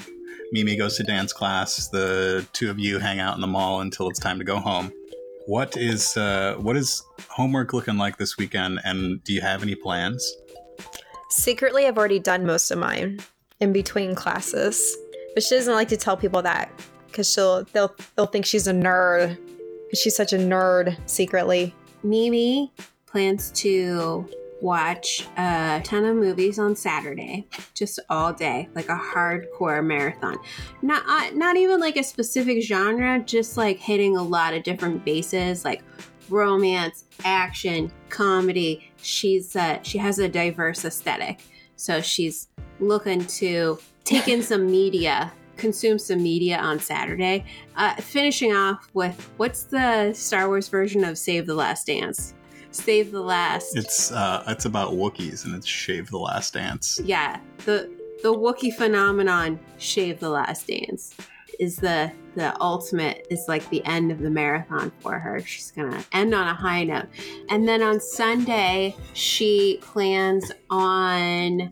Mimi 0.53 0.77
goes 0.77 0.97
to 0.97 1.03
dance 1.05 1.33
class. 1.33 1.89
The 1.89 2.47
two 2.53 2.71
of 2.71 2.79
you 2.79 2.99
hang 2.99 3.21
out 3.21 3.35
in 3.35 3.41
the 3.41 3.47
mall 3.47 3.81
until 3.81 4.09
it's 4.09 4.19
time 4.19 4.39
to 4.39 4.45
go 4.45 4.57
home. 4.59 4.93
What 5.47 5.77
is 5.77 6.17
uh, 6.17 6.55
what 6.59 6.77
is 6.77 7.03
homework 7.29 7.73
looking 7.73 7.97
like 7.99 8.17
this 8.19 8.37
weekend? 8.37 8.81
And 8.85 9.23
do 9.25 9.33
you 9.33 9.41
have 9.41 9.63
any 9.63 9.75
plans? 9.75 10.35
secretly 11.33 11.87
I've 11.87 11.97
already 11.97 12.19
done 12.19 12.45
most 12.45 12.73
of 12.73 12.79
mine 12.79 13.21
in 13.61 13.73
between 13.73 14.15
classes. 14.17 14.97
But 15.35 15.45
she 15.45 15.55
doesn't 15.55 15.75
like 15.75 15.87
to 15.89 15.97
tell 15.97 16.17
people 16.17 16.43
that 16.43 16.71
because 17.07 17.31
she'll 17.31 17.65
they'll 17.73 17.95
they'll 18.17 18.27
think 18.27 18.47
she's 18.47 18.67
a 18.67 18.73
nerd. 18.73 19.37
'Cause 19.91 19.99
She's 20.01 20.15
such 20.17 20.33
a 20.33 20.37
nerd 20.39 20.97
secretly. 21.09 21.75
Mimi 22.03 22.73
plans 23.07 23.51
to 23.53 24.29
watch 24.61 25.27
a 25.37 25.81
ton 25.85 26.05
of 26.05 26.17
movies 26.17 26.59
on 26.59 26.77
Saturday, 26.77 27.47
just 27.75 27.99
all 28.09 28.33
day, 28.33 28.69
like 28.75 28.89
a 28.89 28.97
hardcore 28.97 29.85
marathon. 29.85 30.39
Not 30.83 31.03
uh, 31.07 31.35
not 31.35 31.57
even 31.57 31.81
like 31.81 31.97
a 31.97 32.03
specific 32.03 32.63
genre, 32.63 33.21
just 33.21 33.57
like 33.57 33.79
hitting 33.79 34.17
a 34.17 34.23
lot 34.23 34.55
of 34.55 34.63
different 34.63 35.05
bases, 35.05 35.65
like 35.65 35.83
romance, 36.29 37.05
action, 37.25 37.91
comedy. 38.09 38.91
She's 39.03 39.57
uh, 39.57 39.83
she 39.83 39.99
has 39.99 40.19
a 40.19 40.29
diverse 40.29 40.85
aesthetic, 40.85 41.41
so 41.77 42.01
she's 42.01 42.49
looking 42.79 43.25
to 43.27 43.79
take 44.05 44.29
in 44.29 44.43
some 44.51 44.67
media. 44.67 45.33
Consume 45.61 45.99
some 45.99 46.23
media 46.23 46.57
on 46.59 46.81
Saturday. 46.81 47.45
Uh, 47.77 47.95
finishing 47.97 48.53
off 48.55 48.89
with 48.95 49.31
what's 49.37 49.65
the 49.65 50.13
Star 50.15 50.49
Wars 50.49 50.69
version 50.69 51.05
of 51.05 51.19
Save 51.19 51.47
the 51.47 51.55
Last 51.55 51.87
Dance? 51.87 52.35
Save 52.71 53.13
the 53.13 53.21
Last. 53.21 53.77
It's 53.77 54.11
uh, 54.11 54.43
it's 54.49 54.65
about 54.65 54.93
Wookiees 54.93 55.45
and 55.45 55.55
it's 55.55 55.67
Shave 55.67 56.09
the 56.11 56.19
Last 56.19 56.55
Dance. 56.55 57.01
yeah, 57.05 57.41
the 57.67 57.91
the 58.23 58.33
Wookiee 58.33 58.75
phenomenon, 58.75 59.59
Shave 59.79 60.19
the 60.21 60.31
Last 60.31 60.67
Dance, 60.67 61.15
is 61.59 61.77
the 61.77 62.11
the 62.37 62.59
ultimate. 62.63 63.27
It's 63.29 63.49
like 63.49 63.69
the 63.71 63.85
end 63.85 64.11
of 64.13 64.21
the 64.21 64.31
marathon 64.31 64.93
for 65.01 65.19
her. 65.19 65.41
She's 65.41 65.73
gonna 65.73 66.03
end 66.13 66.35
on 66.35 66.47
a 66.47 66.55
high 66.55 66.85
note, 66.85 67.09
and 67.51 67.69
then 67.69 67.83
on 67.83 68.01
Sunday 68.01 68.97
she 69.13 69.79
plans 69.83 70.51
on 70.71 71.71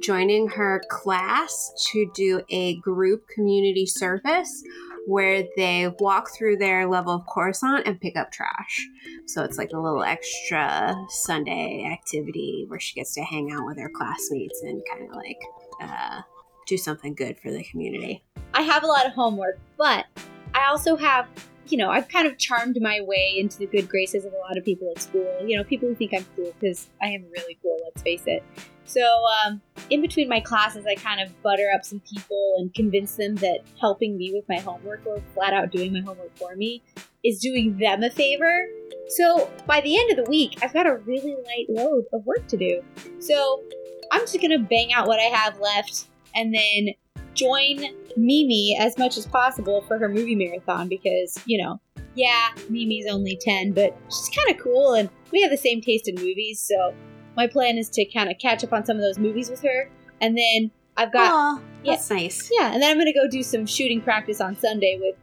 joining 0.00 0.48
her 0.48 0.82
class 0.88 1.72
to 1.92 2.10
do 2.14 2.42
a 2.50 2.76
group 2.80 3.26
community 3.28 3.86
service 3.86 4.62
where 5.06 5.44
they 5.56 5.90
walk 6.00 6.28
through 6.36 6.58
their 6.58 6.86
level 6.86 7.14
of 7.14 7.26
Coruscant 7.26 7.86
and 7.86 7.98
pick 7.98 8.14
up 8.14 8.30
trash. 8.30 8.86
So 9.26 9.42
it's 9.42 9.56
like 9.56 9.70
a 9.72 9.78
little 9.78 10.02
extra 10.02 10.94
Sunday 11.08 11.88
activity 11.90 12.66
where 12.68 12.78
she 12.78 12.94
gets 12.94 13.14
to 13.14 13.22
hang 13.22 13.50
out 13.50 13.64
with 13.64 13.78
her 13.78 13.88
classmates 13.88 14.60
and 14.62 14.82
kind 14.90 15.08
of 15.08 15.16
like 15.16 15.38
uh, 15.80 16.20
do 16.66 16.76
something 16.76 17.14
good 17.14 17.38
for 17.38 17.50
the 17.50 17.64
community. 17.64 18.22
I 18.52 18.60
have 18.62 18.84
a 18.84 18.86
lot 18.86 19.06
of 19.06 19.12
homework, 19.12 19.58
but 19.78 20.04
I 20.54 20.66
also 20.66 20.94
have, 20.96 21.26
you 21.70 21.78
know, 21.78 21.90
I've 21.90 22.08
kind 22.08 22.26
of 22.26 22.38
charmed 22.38 22.78
my 22.80 23.00
way 23.02 23.34
into 23.36 23.58
the 23.58 23.66
good 23.66 23.88
graces 23.88 24.24
of 24.24 24.32
a 24.32 24.38
lot 24.38 24.56
of 24.56 24.64
people 24.64 24.90
at 24.94 25.02
school. 25.02 25.26
You 25.44 25.56
know, 25.56 25.64
people 25.64 25.88
who 25.88 25.94
think 25.94 26.12
I'm 26.14 26.26
cool 26.36 26.54
because 26.58 26.88
I 27.02 27.08
am 27.08 27.24
really 27.30 27.58
cool, 27.62 27.76
let's 27.84 28.02
face 28.02 28.22
it. 28.26 28.42
So, 28.84 29.02
um, 29.44 29.60
in 29.90 30.00
between 30.00 30.28
my 30.28 30.40
classes, 30.40 30.86
I 30.86 30.94
kind 30.94 31.20
of 31.20 31.42
butter 31.42 31.68
up 31.74 31.84
some 31.84 32.00
people 32.00 32.54
and 32.56 32.72
convince 32.72 33.16
them 33.16 33.34
that 33.36 33.60
helping 33.78 34.16
me 34.16 34.32
with 34.32 34.44
my 34.48 34.58
homework 34.58 35.04
or 35.04 35.20
flat 35.34 35.52
out 35.52 35.70
doing 35.70 35.92
my 35.92 36.00
homework 36.00 36.34
for 36.38 36.56
me 36.56 36.82
is 37.22 37.38
doing 37.38 37.76
them 37.76 38.02
a 38.02 38.10
favor. 38.10 38.66
So, 39.08 39.50
by 39.66 39.82
the 39.82 39.98
end 39.98 40.10
of 40.10 40.24
the 40.24 40.30
week, 40.30 40.58
I've 40.62 40.72
got 40.72 40.86
a 40.86 40.96
really 40.96 41.36
light 41.36 41.66
load 41.68 42.04
of 42.14 42.24
work 42.24 42.46
to 42.48 42.56
do. 42.56 42.82
So, 43.18 43.62
I'm 44.10 44.22
just 44.22 44.40
gonna 44.40 44.58
bang 44.58 44.92
out 44.92 45.06
what 45.06 45.20
I 45.20 45.24
have 45.24 45.60
left 45.60 46.06
and 46.34 46.54
then 46.54 46.94
join 47.38 47.80
Mimi 48.16 48.76
as 48.80 48.98
much 48.98 49.16
as 49.16 49.26
possible 49.26 49.82
for 49.82 49.98
her 49.98 50.08
movie 50.08 50.34
marathon 50.34 50.88
because, 50.88 51.38
you 51.46 51.62
know, 51.62 51.80
yeah, 52.14 52.48
Mimi's 52.68 53.06
only 53.10 53.36
10, 53.40 53.72
but 53.72 53.96
she's 54.06 54.30
kind 54.34 54.50
of 54.56 54.62
cool 54.62 54.94
and 54.94 55.08
we 55.30 55.40
have 55.42 55.50
the 55.50 55.56
same 55.56 55.80
taste 55.80 56.08
in 56.08 56.14
movies, 56.16 56.60
so 56.66 56.94
my 57.36 57.46
plan 57.46 57.78
is 57.78 57.88
to 57.90 58.04
kind 58.06 58.30
of 58.30 58.36
catch 58.38 58.64
up 58.64 58.72
on 58.72 58.84
some 58.84 58.96
of 58.96 59.02
those 59.02 59.18
movies 59.18 59.50
with 59.50 59.62
her. 59.62 59.90
And 60.20 60.36
then 60.36 60.70
I've 60.96 61.12
got, 61.12 61.30
oh, 61.32 61.62
that's 61.84 62.10
nice. 62.10 62.50
yeah, 62.58 62.72
and 62.72 62.82
then 62.82 62.90
I'm 62.90 62.96
going 62.96 63.06
to 63.06 63.12
go 63.12 63.28
do 63.30 63.42
some 63.42 63.66
shooting 63.66 64.00
practice 64.00 64.40
on 64.40 64.56
Sunday 64.56 64.98
with 65.00 65.14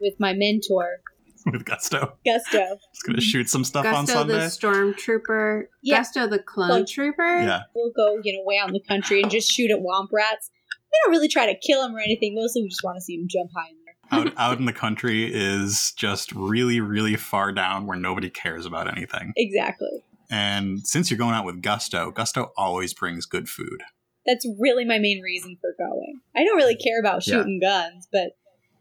with 0.00 0.14
my 0.18 0.32
mentor, 0.34 0.98
With 1.50 1.64
Gusto. 1.64 2.16
Gusto. 2.24 2.78
Just 2.94 3.06
gonna 3.06 3.20
shoot 3.20 3.48
some 3.48 3.64
stuff 3.64 3.84
on 3.86 4.06
Sunday. 4.06 4.34
Gusto 4.34 4.70
the 4.70 4.82
Sunday. 4.82 4.92
stormtrooper. 4.94 5.62
Yeah. 5.82 5.98
Gusto 5.98 6.26
the 6.28 6.38
clone 6.38 6.68
Clone- 6.68 6.86
trooper. 6.86 7.40
Yeah. 7.40 7.62
We'll 7.74 7.90
go, 7.96 8.20
you 8.22 8.32
know, 8.36 8.42
way 8.44 8.58
out 8.58 8.68
in 8.68 8.74
the 8.74 8.80
country 8.86 9.22
and 9.22 9.30
just 9.30 9.50
shoot 9.50 9.70
at 9.70 9.78
womp 9.78 10.08
rats. 10.12 10.50
We 10.92 10.98
don't 11.04 11.12
really 11.12 11.28
try 11.28 11.46
to 11.46 11.54
kill 11.58 11.84
him 11.84 11.94
or 11.96 12.00
anything. 12.00 12.34
Mostly 12.34 12.62
we 12.62 12.68
just 12.68 12.84
want 12.84 12.96
to 12.96 13.00
see 13.00 13.14
him 13.14 13.26
jump 13.28 13.50
high 13.56 13.68
in 13.70 13.76
there. 13.84 13.92
out 14.12 14.32
out 14.36 14.58
in 14.58 14.66
the 14.66 14.72
country 14.72 15.24
is 15.32 15.92
just 15.96 16.32
really 16.32 16.80
really 16.80 17.16
far 17.16 17.50
down 17.52 17.86
where 17.86 17.96
nobody 17.98 18.28
cares 18.30 18.66
about 18.66 18.88
anything. 18.94 19.32
Exactly. 19.36 20.04
And 20.30 20.86
since 20.86 21.10
you're 21.10 21.18
going 21.18 21.34
out 21.34 21.44
with 21.44 21.62
Gusto, 21.62 22.10
Gusto 22.10 22.52
always 22.56 22.94
brings 22.94 23.26
good 23.26 23.48
food. 23.48 23.82
That's 24.26 24.46
really 24.58 24.84
my 24.84 24.98
main 24.98 25.20
reason 25.20 25.56
for 25.60 25.74
going. 25.78 26.20
I 26.36 26.44
don't 26.44 26.56
really 26.56 26.76
care 26.76 27.00
about 27.00 27.26
Yeah. 27.26 27.34
shooting 27.38 27.60
guns, 27.60 28.06
but 28.12 28.32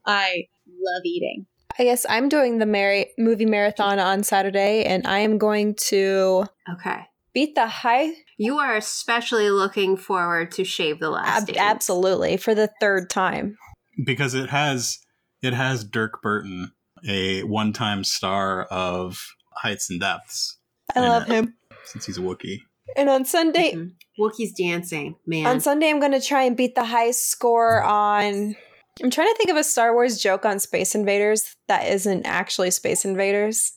I 0.06 0.46
love 0.68 1.01
eating. 1.06 1.46
I 1.80 1.84
guess 1.84 2.06
I'm 2.10 2.30
doing 2.30 2.58
the 2.60 2.65
Mar- 2.65 3.06
movie 3.18 3.46
marathon 3.46 3.98
on 4.00 4.24
Saturday, 4.24 4.84
and 4.86 5.08
I 5.08 5.20
am 5.20 5.38
going 5.38 5.75
to 5.88 6.46
Okay. 6.74 7.00
Beat 7.34 7.56
the 7.56 7.68
high. 7.68 8.12
You 8.38 8.58
are 8.60 8.76
especially 8.76 9.50
looking 9.50 9.98
forward 9.98 10.52
to 10.54 10.64
Shave 10.64 11.00
the 11.00 11.10
Last 11.10 11.50
Ab- 11.50 11.56
absolutely 11.58 12.38
for 12.38 12.54
the 12.56 12.70
third 12.80 13.10
time. 13.10 13.58
because 14.06 14.34
it 14.34 14.50
has 14.50 15.00
it 15.42 15.54
has 15.54 15.84
Dirk 15.84 16.22
Burton, 16.22 16.72
a 17.08 17.42
one-time 17.44 18.04
star 18.04 18.64
of 18.66 19.34
Heights 19.56 19.90
and 19.90 20.00
Depths, 20.00 20.58
I 20.96 21.00
love 21.02 21.24
uh, 21.24 21.34
him. 21.34 21.56
since 21.86 22.06
he's 22.06 22.18
a 22.18 22.22
Wookiee. 22.22 22.60
And 22.96 23.10
on 23.10 23.26
Sunday, 23.26 23.74
Mhm. 23.74 23.92
Wookiees 24.20 24.56
dancing, 24.56 25.16
man. 25.26 25.46
on 25.48 25.60
Sunday, 25.62 25.90
I'm 25.90 26.00
going 26.00 26.12
to 26.12 26.22
try 26.22 26.44
and 26.44 26.56
beat 26.58 26.76
the 26.76 26.84
high 26.86 27.12
score 27.12 27.82
on. 27.84 28.56
I'm 29.02 29.10
trying 29.10 29.30
to 29.34 29.38
think 29.38 29.50
of 29.50 29.56
a 29.58 29.64
Star 29.64 29.94
Wars 29.94 30.20
joke 30.22 30.46
on 30.46 30.60
Space 30.60 30.94
Invaders 30.94 31.56
that 31.68 31.88
isn't 31.88 32.26
actually 32.26 32.70
Space 32.72 33.04
Invaders. 33.06 33.72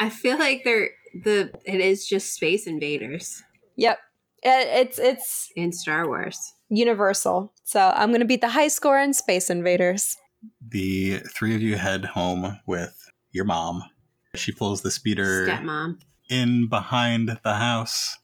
I 0.00 0.08
feel 0.08 0.38
like 0.38 0.62
they're 0.64 0.90
the 1.22 1.50
it 1.64 1.80
is 1.80 2.06
just 2.06 2.34
Space 2.34 2.66
Invaders 2.66 3.42
Yep, 3.76 3.98
It- 4.42 4.86
it's 4.86 4.98
it's 4.98 5.52
in 5.56 5.72
Star 5.72 6.06
Wars. 6.06 6.52
universal. 6.68 7.52
So 7.64 7.92
I'm 7.94 8.08
going 8.10 8.20
to 8.20 8.26
beat 8.26 8.40
the 8.40 8.48
high 8.50 8.68
score 8.68 8.98
in 8.98 9.14
Space 9.14 9.48
Invaders. 9.50 10.16
The 10.66 11.20
three 11.34 11.54
of 11.54 11.62
you 11.62 11.76
head 11.76 12.04
home 12.04 12.58
with 12.66 12.94
your 13.32 13.44
mom. 13.44 13.82
She 14.34 14.52
pulls 14.52 14.82
the 14.82 14.90
speeder 14.90 15.46
Stepmom. 15.46 16.00
in 16.28 16.68
behind 16.68 17.38
the 17.44 17.54
house 17.54 18.16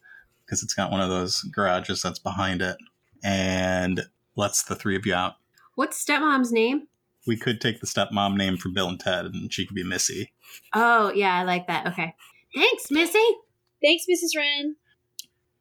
because 0.45 0.63
it's 0.63 0.75
got 0.75 0.91
one 0.91 1.01
of 1.01 1.09
those 1.09 1.43
garages 1.55 2.03
that's 2.03 2.19
behind 2.19 2.61
it 2.63 2.77
and 3.23 4.03
lets 4.37 4.63
the 4.65 4.75
three 4.75 4.97
of 4.97 5.07
you 5.07 5.15
out. 5.15 5.35
What's 5.77 6.05
stepmom's 6.05 6.53
name? 6.53 6.89
We 7.27 7.37
could 7.37 7.61
take 7.61 7.81
the 7.81 7.87
stepmom 7.87 8.37
name 8.37 8.57
from 8.57 8.75
Bill 8.75 8.89
and 8.89 8.99
Ted 8.99 9.27
and 9.27 9.53
she 9.53 9.65
could 9.67 9.75
be 9.77 9.85
Missy. 9.85 10.33
Oh 10.75 11.13
yeah, 11.13 11.35
I 11.39 11.45
like 11.45 11.67
that. 11.69 11.87
Okay. 11.89 12.15
Thanks, 12.54 12.90
Missy. 12.90 13.25
Thanks, 13.83 14.04
Mrs. 14.11 14.37
Wren. 14.37 14.76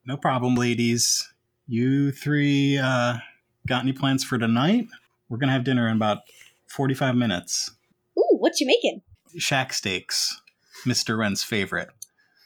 No 0.05 0.17
problem, 0.17 0.55
ladies. 0.55 1.31
You 1.67 2.12
three 2.12 2.77
uh, 2.77 3.17
got 3.67 3.84
any 3.84 3.93
plans 3.93 4.24
for 4.24 4.38
tonight? 4.38 4.88
We're 5.29 5.38
going 5.38 5.50
to 5.50 5.53
have 5.53 5.63
dinner 5.63 5.88
in 5.88 5.96
about 5.96 6.19
45 6.67 7.15
minutes. 7.15 7.72
Ooh, 8.17 8.38
what 8.39 8.60
you 8.60 8.65
making? 8.65 9.01
Shack 9.38 9.74
steaks, 9.74 10.41
Mr. 10.86 11.17
Wren's 11.17 11.43
favorite. 11.43 11.89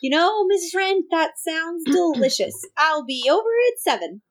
You 0.01 0.09
know, 0.09 0.45
Mrs. 0.45 0.75
Wren, 0.75 1.03
that 1.11 1.39
sounds 1.39 1.83
delicious. 1.85 2.65
I'll 2.77 3.05
be 3.05 3.29
over 3.31 3.49
at 3.71 3.79
seven. 3.79 4.21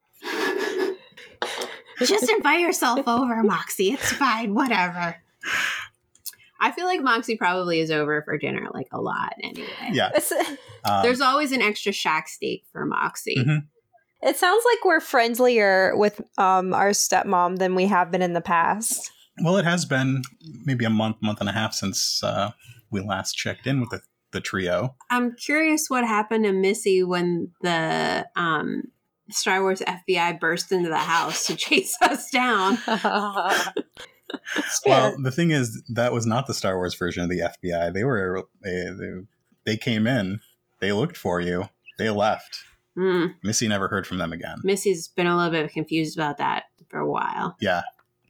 Just 2.01 2.31
invite 2.31 2.61
yourself 2.61 3.07
over, 3.09 3.43
Moxie. 3.43 3.93
It's 3.93 4.13
fine, 4.13 4.55
whatever. 4.55 5.17
I 6.63 6.71
feel 6.71 6.87
like 6.87 7.03
Moxie 7.03 7.37
probably 7.37 7.81
is 7.81 7.91
over 7.91 8.23
for 8.23 8.39
dinner 8.39 8.69
like 8.73 8.87
a 8.93 9.01
lot 9.01 9.35
anyway. 9.43 9.67
Yeah. 9.91 10.11
It's, 10.15 10.33
um, 10.85 11.03
There's 11.03 11.21
always 11.21 11.53
an 11.53 11.61
extra 11.61 11.93
shack 11.93 12.29
steak 12.29 12.65
for 12.73 12.87
Moxie. 12.87 13.37
Mhm. 13.37 13.67
it 14.23 14.37
sounds 14.37 14.65
like 14.65 14.85
we're 14.85 15.01
friendlier 15.01 15.97
with 15.97 16.21
um, 16.39 16.73
our 16.73 16.91
stepmom 16.91 17.59
than 17.59 17.75
we 17.75 17.87
have 17.87 18.11
been 18.13 18.23
in 18.23 18.33
the 18.33 18.41
past. 18.41 19.11
well, 19.43 19.57
it 19.57 19.65
has 19.65 19.85
been 19.85 20.23
maybe 20.65 20.85
a 20.85 20.91
month, 20.91 21.17
month 21.21 21.41
and 21.41 21.49
a 21.49 21.53
half 21.53 21.75
since 21.75 22.23
uh, 22.23 22.53
we 22.91 23.01
last 23.01 23.33
checked 23.33 23.67
in 23.67 23.81
with 23.81 23.91
the, 23.91 24.01
the 24.31 24.41
trio. 24.41 24.95
I'm 25.11 25.35
curious 25.35 25.87
what 25.89 26.05
happened 26.07 26.45
to 26.45 26.53
Missy 26.53 27.03
when 27.03 27.51
the 27.63 28.27
um, 28.37 28.85
Star 29.31 29.63
Wars 29.63 29.81
FBI 29.81 30.39
burst 30.39 30.71
into 30.71 30.89
the 30.91 30.99
house 30.99 31.47
to 31.47 31.57
chase 31.67 31.97
us 32.03 32.31
down. 32.31 32.79
Well, 34.87 35.17
the 35.23 35.31
thing 35.31 35.51
is, 35.51 35.83
that 35.91 36.13
was 36.13 36.27
not 36.27 36.47
the 36.47 36.55
Star 36.55 36.77
Wars 36.77 36.95
version 36.95 37.23
of 37.23 37.29
the 37.31 37.41
FBI. 37.41 37.93
They 37.93 38.05
were 38.05 38.43
they, 38.63 38.91
they, 38.99 39.13
they 39.65 39.77
came 39.77 40.07
in, 40.07 40.41
they 40.81 40.93
looked 40.93 41.17
for 41.17 41.41
you, 41.41 41.69
they 41.99 42.11
left. 42.11 42.59
Mm, 42.97 43.35
Missy 43.43 43.69
never 43.69 43.89
heard 43.89 44.07
from 44.07 44.19
them 44.19 44.33
again. 44.33 44.59
Missy's 44.65 45.09
been 45.09 45.27
a 45.27 45.37
little 45.37 45.51
bit 45.53 45.71
confused 45.73 46.17
about 46.19 46.37
that 46.39 46.65
for 46.89 46.99
a 46.99 47.09
while. 47.11 47.57
Yeah, 47.61 47.83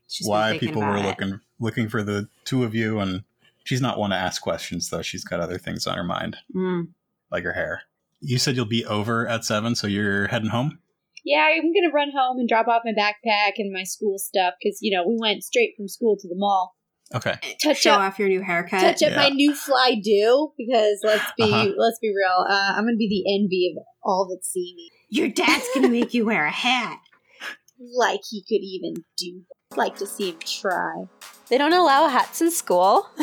She's 0.09 0.27
why 0.29 0.59
people 0.59 0.83
were 0.83 0.97
it. 0.97 1.05
looking 1.05 1.41
looking 1.59 1.89
for 1.89 2.03
the 2.03 2.29
two 2.45 2.63
of 2.65 2.75
you, 2.75 2.99
and 3.01 3.25
she's 3.65 3.81
not 3.81 3.99
one 3.99 4.11
to 4.11 4.17
ask 4.17 4.41
questions 4.43 4.91
though. 4.91 5.03
She's 5.03 5.25
got 5.25 5.41
other 5.41 5.59
things 5.59 5.87
on 5.87 5.97
her 5.97 6.05
mind, 6.05 6.37
Mm. 6.55 6.89
like 7.31 7.45
her 7.45 7.55
hair. 7.55 7.83
You 8.21 8.39
said 8.39 8.55
you'll 8.55 8.67
be 8.67 8.85
over 8.87 9.27
at 9.27 9.45
seven, 9.45 9.75
so 9.75 9.87
you're 9.89 10.29
heading 10.29 10.51
home. 10.51 10.79
Yeah, 11.25 11.47
I'm 11.57 11.73
gonna 11.73 11.93
run 11.95 12.11
home 12.17 12.39
and 12.39 12.49
drop 12.49 12.67
off 12.69 12.83
my 12.85 12.93
backpack 12.93 13.53
and 13.59 13.73
my 13.73 13.85
school 13.85 14.19
stuff 14.19 14.55
because 14.63 14.79
you 14.83 14.97
know 14.97 15.07
we 15.07 15.17
went 15.21 15.45
straight 15.45 15.75
from 15.77 15.89
school 15.89 16.17
to 16.21 16.29
the 16.29 16.35
mall. 16.37 16.75
Okay. 17.15 17.35
touch 17.63 17.79
Show 17.81 17.93
up 17.93 18.01
off 18.01 18.19
your 18.19 18.29
new 18.29 18.41
haircut. 18.43 18.81
touch 18.81 19.03
up 19.03 19.15
my 19.17 19.29
new 19.29 19.55
fly 19.55 19.95
do 20.03 20.53
because 20.57 20.99
let's 21.05 21.31
be 21.37 21.45
Uh-huh. 21.45 21.69
let's 21.77 21.99
be 22.01 22.09
real. 22.09 22.47
Uh, 22.49 22.73
I'm 22.77 22.85
gonna 22.85 22.97
be 22.97 23.09
the 23.25 23.35
envy 23.35 23.75
of 23.77 23.83
all 24.03 24.27
that 24.31 24.45
see 24.45 24.73
me. 24.77 24.91
Your 25.11 25.29
dad's 25.29 25.69
gonna 25.75 25.91
make 25.91 26.15
you 26.15 26.25
wear 26.25 26.45
a 26.47 26.51
hat. 26.51 26.99
Like 27.99 28.21
he 28.31 28.43
could 28.49 28.63
even 28.63 29.05
do. 29.19 29.43
Like 29.77 29.97
to 29.97 30.07
see 30.07 30.31
him 30.31 30.39
try. 30.45 31.05
They 31.49 31.59
don't 31.59 31.73
allow 31.73 32.07
hats 32.09 32.41
in 32.41 32.51
school. 32.53 33.09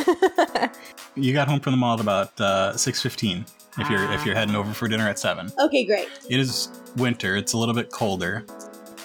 You 1.16 1.34
got 1.34 1.48
home 1.48 1.60
from 1.60 1.72
the 1.72 1.78
mall 1.78 1.96
at 1.96 2.00
about 2.02 2.40
uh, 2.40 2.78
six 2.78 3.02
fifteen. 3.02 3.46
If 3.78 3.90
you're 3.90 4.12
if 4.12 4.26
you're 4.26 4.36
ah. 4.36 4.40
heading 4.40 4.56
over 4.56 4.74
for 4.74 4.88
dinner 4.88 5.08
at 5.08 5.20
seven, 5.20 5.52
Okay, 5.60 5.86
great. 5.86 6.08
it 6.30 6.40
is 6.40 6.70
winter. 6.98 7.36
It's 7.36 7.54
a 7.54 7.58
little 7.58 7.76
bit 7.76 7.92
colder. 7.92 8.46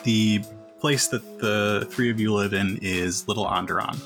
The 0.05 0.43
place 0.81 1.07
that 1.09 1.39
the 1.39 1.87
three 1.91 2.11
of 2.11 2.19
you 2.21 2.33
live 2.35 2.53
in 2.53 2.79
is 2.83 3.27
Little 3.29 3.47
Onderon, 3.47 3.97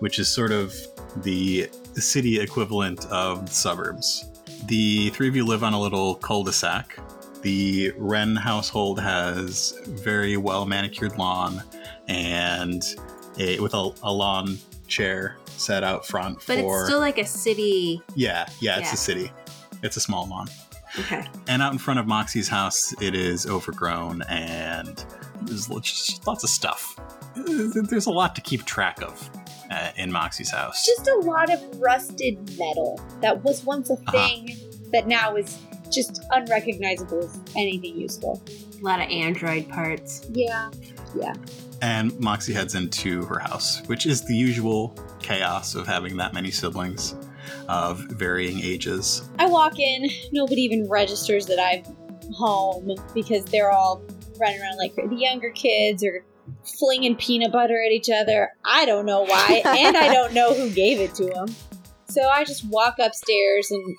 which 0.00 0.18
is 0.18 0.28
sort 0.28 0.52
of 0.52 0.74
the 1.22 1.68
city 1.94 2.40
equivalent 2.40 3.06
of 3.06 3.46
the 3.46 3.52
suburbs. 3.54 4.24
The 4.66 5.10
three 5.10 5.28
of 5.28 5.36
you 5.36 5.44
live 5.46 5.64
on 5.64 5.72
a 5.72 5.80
little 5.80 6.14
cul-de-sac. 6.16 6.98
The 7.42 7.92
Wren 7.96 8.34
household 8.36 9.00
has 9.00 9.80
very 9.86 10.36
well 10.36 10.66
manicured 10.66 11.16
lawn 11.18 11.62
and 12.08 12.82
a 13.38 13.58
with 13.60 13.74
a, 13.74 13.90
a 14.02 14.12
lawn 14.12 14.58
chair 14.88 15.36
set 15.46 15.84
out 15.84 16.06
front 16.06 16.38
But 16.46 16.60
for 16.60 16.80
it's 16.80 16.88
still 16.88 16.98
like 17.00 17.18
a 17.18 17.26
city. 17.26 18.00
yeah 18.14 18.48
yeah 18.60 18.78
it's 18.78 18.88
Yeah. 18.88 18.94
a 18.94 18.96
city 18.96 19.32
it's 19.82 19.96
a 19.96 20.00
small 20.00 20.26
lawn 20.28 20.48
Okay. 20.98 21.26
and 21.48 21.60
out 21.62 21.72
in 21.72 21.78
front 21.78 22.00
of 22.00 22.06
Moxie's 22.06 22.48
house, 22.48 22.94
it 23.00 23.14
is 23.14 23.46
overgrown 23.46 24.22
and 24.22 25.04
there's 25.42 25.66
just 25.82 26.26
lots 26.26 26.42
of 26.44 26.50
stuff. 26.50 26.98
There's 27.36 28.06
a 28.06 28.10
lot 28.10 28.34
to 28.36 28.40
keep 28.40 28.64
track 28.64 29.02
of 29.02 29.30
uh, 29.70 29.90
in 29.96 30.10
Moxie's 30.10 30.50
house. 30.50 30.84
Just 30.86 31.06
a 31.08 31.16
lot 31.18 31.52
of 31.52 31.60
rusted 31.80 32.38
metal 32.58 33.00
that 33.20 33.44
was 33.44 33.64
once 33.64 33.90
a 33.90 33.94
Uh-huh. 33.94 34.12
thing 34.12 34.56
that 34.92 35.06
now 35.06 35.36
is 35.36 35.58
just 35.90 36.22
unrecognizable 36.30 37.22
as 37.24 37.38
anything 37.54 37.96
useful. 37.98 38.42
A 38.80 38.84
lot 38.84 39.00
of 39.00 39.08
Android 39.10 39.68
parts. 39.68 40.26
Yeah. 40.32 40.70
Yeah. 41.14 41.34
And 41.82 42.18
Moxie 42.18 42.52
heads 42.54 42.74
into 42.74 43.24
her 43.26 43.38
house, 43.38 43.82
which 43.86 44.06
is 44.06 44.24
the 44.24 44.34
usual 44.34 44.96
chaos 45.20 45.74
of 45.74 45.86
having 45.86 46.16
that 46.16 46.34
many 46.34 46.50
siblings 46.50 47.14
of 47.68 48.00
varying 48.00 48.60
ages. 48.60 49.28
I 49.38 49.46
walk 49.46 49.78
in, 49.78 50.08
nobody 50.32 50.62
even 50.62 50.88
registers 50.88 51.46
that 51.46 51.58
I'm 51.60 51.84
home 52.34 52.94
because 53.14 53.44
they're 53.46 53.70
all 53.70 54.02
running 54.40 54.60
around 54.60 54.76
like 54.78 54.94
the 54.94 55.16
younger 55.16 55.50
kids 55.50 56.04
are 56.04 56.24
flinging 56.78 57.16
peanut 57.16 57.52
butter 57.52 57.82
at 57.84 57.92
each 57.92 58.10
other. 58.10 58.50
I 58.64 58.84
don't 58.84 59.06
know 59.06 59.22
why, 59.24 59.62
and 59.66 59.96
I 59.96 60.12
don't 60.12 60.34
know 60.34 60.54
who 60.54 60.70
gave 60.70 61.00
it 61.00 61.14
to 61.16 61.26
them. 61.26 61.48
So 62.08 62.22
I 62.28 62.44
just 62.44 62.64
walk 62.68 62.94
upstairs, 62.98 63.70
and 63.70 63.96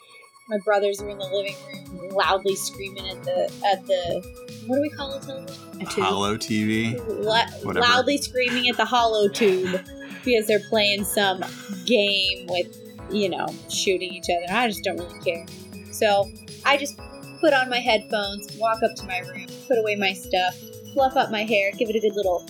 my 0.49 0.57
brothers 0.65 0.99
are 1.01 1.09
in 1.09 1.17
the 1.19 1.25
living 1.27 1.55
room, 1.67 2.09
loudly 2.09 2.55
screaming 2.55 3.07
at 3.07 3.23
the 3.23 3.43
at 3.71 3.85
the 3.85 4.49
what 4.67 4.75
do 4.77 4.81
we 4.81 4.89
call 4.89 5.13
it? 5.13 5.21
television? 5.23 5.81
A 5.81 5.85
tube. 5.85 6.03
Holo 6.05 6.37
TV. 6.37 7.23
La- 7.23 7.47
Whatever. 7.63 7.85
loudly 7.85 8.17
screaming 8.17 8.67
at 8.69 8.77
the 8.77 8.85
holo 8.85 9.27
tube 9.29 9.79
because 10.23 10.45
they're 10.47 10.59
playing 10.69 11.05
some 11.05 11.43
game 11.85 12.45
with, 12.47 12.67
you 13.11 13.29
know, 13.29 13.47
shooting 13.69 14.13
each 14.13 14.25
other. 14.29 14.53
I 14.53 14.67
just 14.67 14.83
don't 14.83 14.97
really 14.97 15.19
care. 15.21 15.45
So 15.91 16.31
I 16.65 16.77
just 16.77 16.97
put 17.41 17.53
on 17.53 17.69
my 17.69 17.79
headphones, 17.79 18.47
walk 18.57 18.81
up 18.83 18.95
to 18.97 19.05
my 19.05 19.19
room, 19.19 19.47
put 19.67 19.77
away 19.77 19.95
my 19.95 20.13
stuff, 20.13 20.55
fluff 20.93 21.15
up 21.15 21.31
my 21.31 21.43
hair, 21.43 21.71
give 21.71 21.89
it 21.89 21.95
a 21.95 21.99
good 21.99 22.15
little 22.15 22.45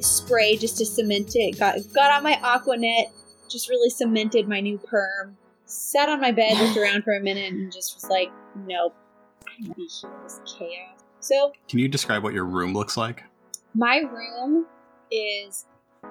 spray 0.00 0.56
just 0.56 0.78
to 0.78 0.86
cement 0.86 1.30
it. 1.34 1.58
Got 1.58 1.76
got 1.94 2.10
on 2.12 2.22
my 2.22 2.34
Aquanet, 2.42 3.06
just 3.48 3.68
really 3.68 3.90
cemented 3.90 4.48
my 4.48 4.60
new 4.60 4.78
perm. 4.78 5.36
Sat 5.66 6.08
on 6.08 6.20
my 6.20 6.30
bed, 6.30 6.58
looked 6.58 6.76
around 6.76 7.04
for 7.04 7.16
a 7.16 7.20
minute, 7.20 7.52
and 7.52 7.72
just 7.72 7.94
was 7.94 8.08
like, 8.10 8.30
nope, 8.66 8.94
be 9.76 9.88
here 10.00 10.10
this 10.22 10.40
chaos. 10.46 11.00
So 11.20 11.52
Can 11.68 11.78
you 11.78 11.88
describe 11.88 12.22
what 12.22 12.34
your 12.34 12.44
room 12.44 12.72
looks 12.74 12.96
like? 12.96 13.22
my 13.76 13.96
room 13.98 14.66
is 15.10 15.66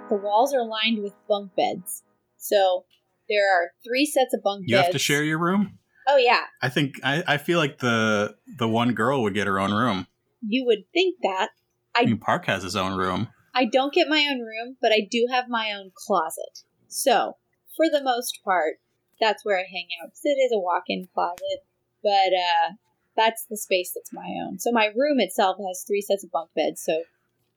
the 0.10 0.16
walls 0.16 0.54
are 0.54 0.66
lined 0.66 1.02
with 1.02 1.14
bunk 1.30 1.56
beds. 1.56 2.04
So 2.38 2.84
there 3.30 3.48
are 3.56 3.72
three 3.86 4.06
sets 4.06 4.34
of 4.34 4.42
bunk 4.44 4.64
You 4.68 4.76
beds. 4.76 4.80
You 4.80 4.84
have 4.86 4.92
to 4.94 5.00
share 5.00 5.24
your 5.24 5.40
room? 5.40 5.80
Oh 6.08 6.18
yeah, 6.18 6.42
I 6.62 6.70
think 6.70 6.96
I, 7.04 7.24
I 7.28 7.38
feel 7.38 7.60
like 7.60 7.80
the 7.80 8.36
the 8.58 8.68
one 8.68 8.94
girl 8.94 9.24
would 9.24 9.34
get 9.34 9.48
her 9.48 9.60
own 9.60 9.72
room. 9.72 10.08
you 10.42 10.66
would 10.66 10.84
think 10.94 11.18
that. 11.24 11.50
I 11.96 12.02
I- 12.02 12.06
mean, 12.06 12.18
Park 12.18 12.46
has 12.46 12.64
his 12.64 12.76
own 12.76 12.98
room. 12.98 13.30
I 13.56 13.66
don't 13.66 13.94
get 13.94 14.10
my 14.10 14.28
own 14.30 14.40
room, 14.40 14.78
but 14.82 14.92
I 14.92 15.08
do 15.10 15.28
have 15.32 15.46
my 15.48 15.72
own 15.72 15.92
closet. 15.96 16.64
So 16.88 17.38
for 17.78 17.86
the 17.90 18.04
most 18.04 18.40
part, 18.44 18.76
that's 19.22 19.46
where 19.46 19.58
I 19.58 19.64
hang 19.72 19.88
out. 20.04 20.10
it 20.24 20.30
is 20.30 20.52
a 20.52 20.60
walk-in 20.60 21.08
closet, 21.14 21.60
but 22.02 22.10
uh, 22.34 22.74
that's 23.16 23.46
the 23.46 23.56
space 23.58 23.92
that's 23.94 24.12
my 24.12 24.28
own. 24.44 24.58
So 24.60 24.72
my 24.72 24.88
room 24.88 25.20
itself 25.20 25.58
has 25.68 25.84
three 25.88 26.02
sets 26.02 26.24
of 26.24 26.32
bunk 26.32 26.50
beds. 26.56 26.82
So 26.84 27.04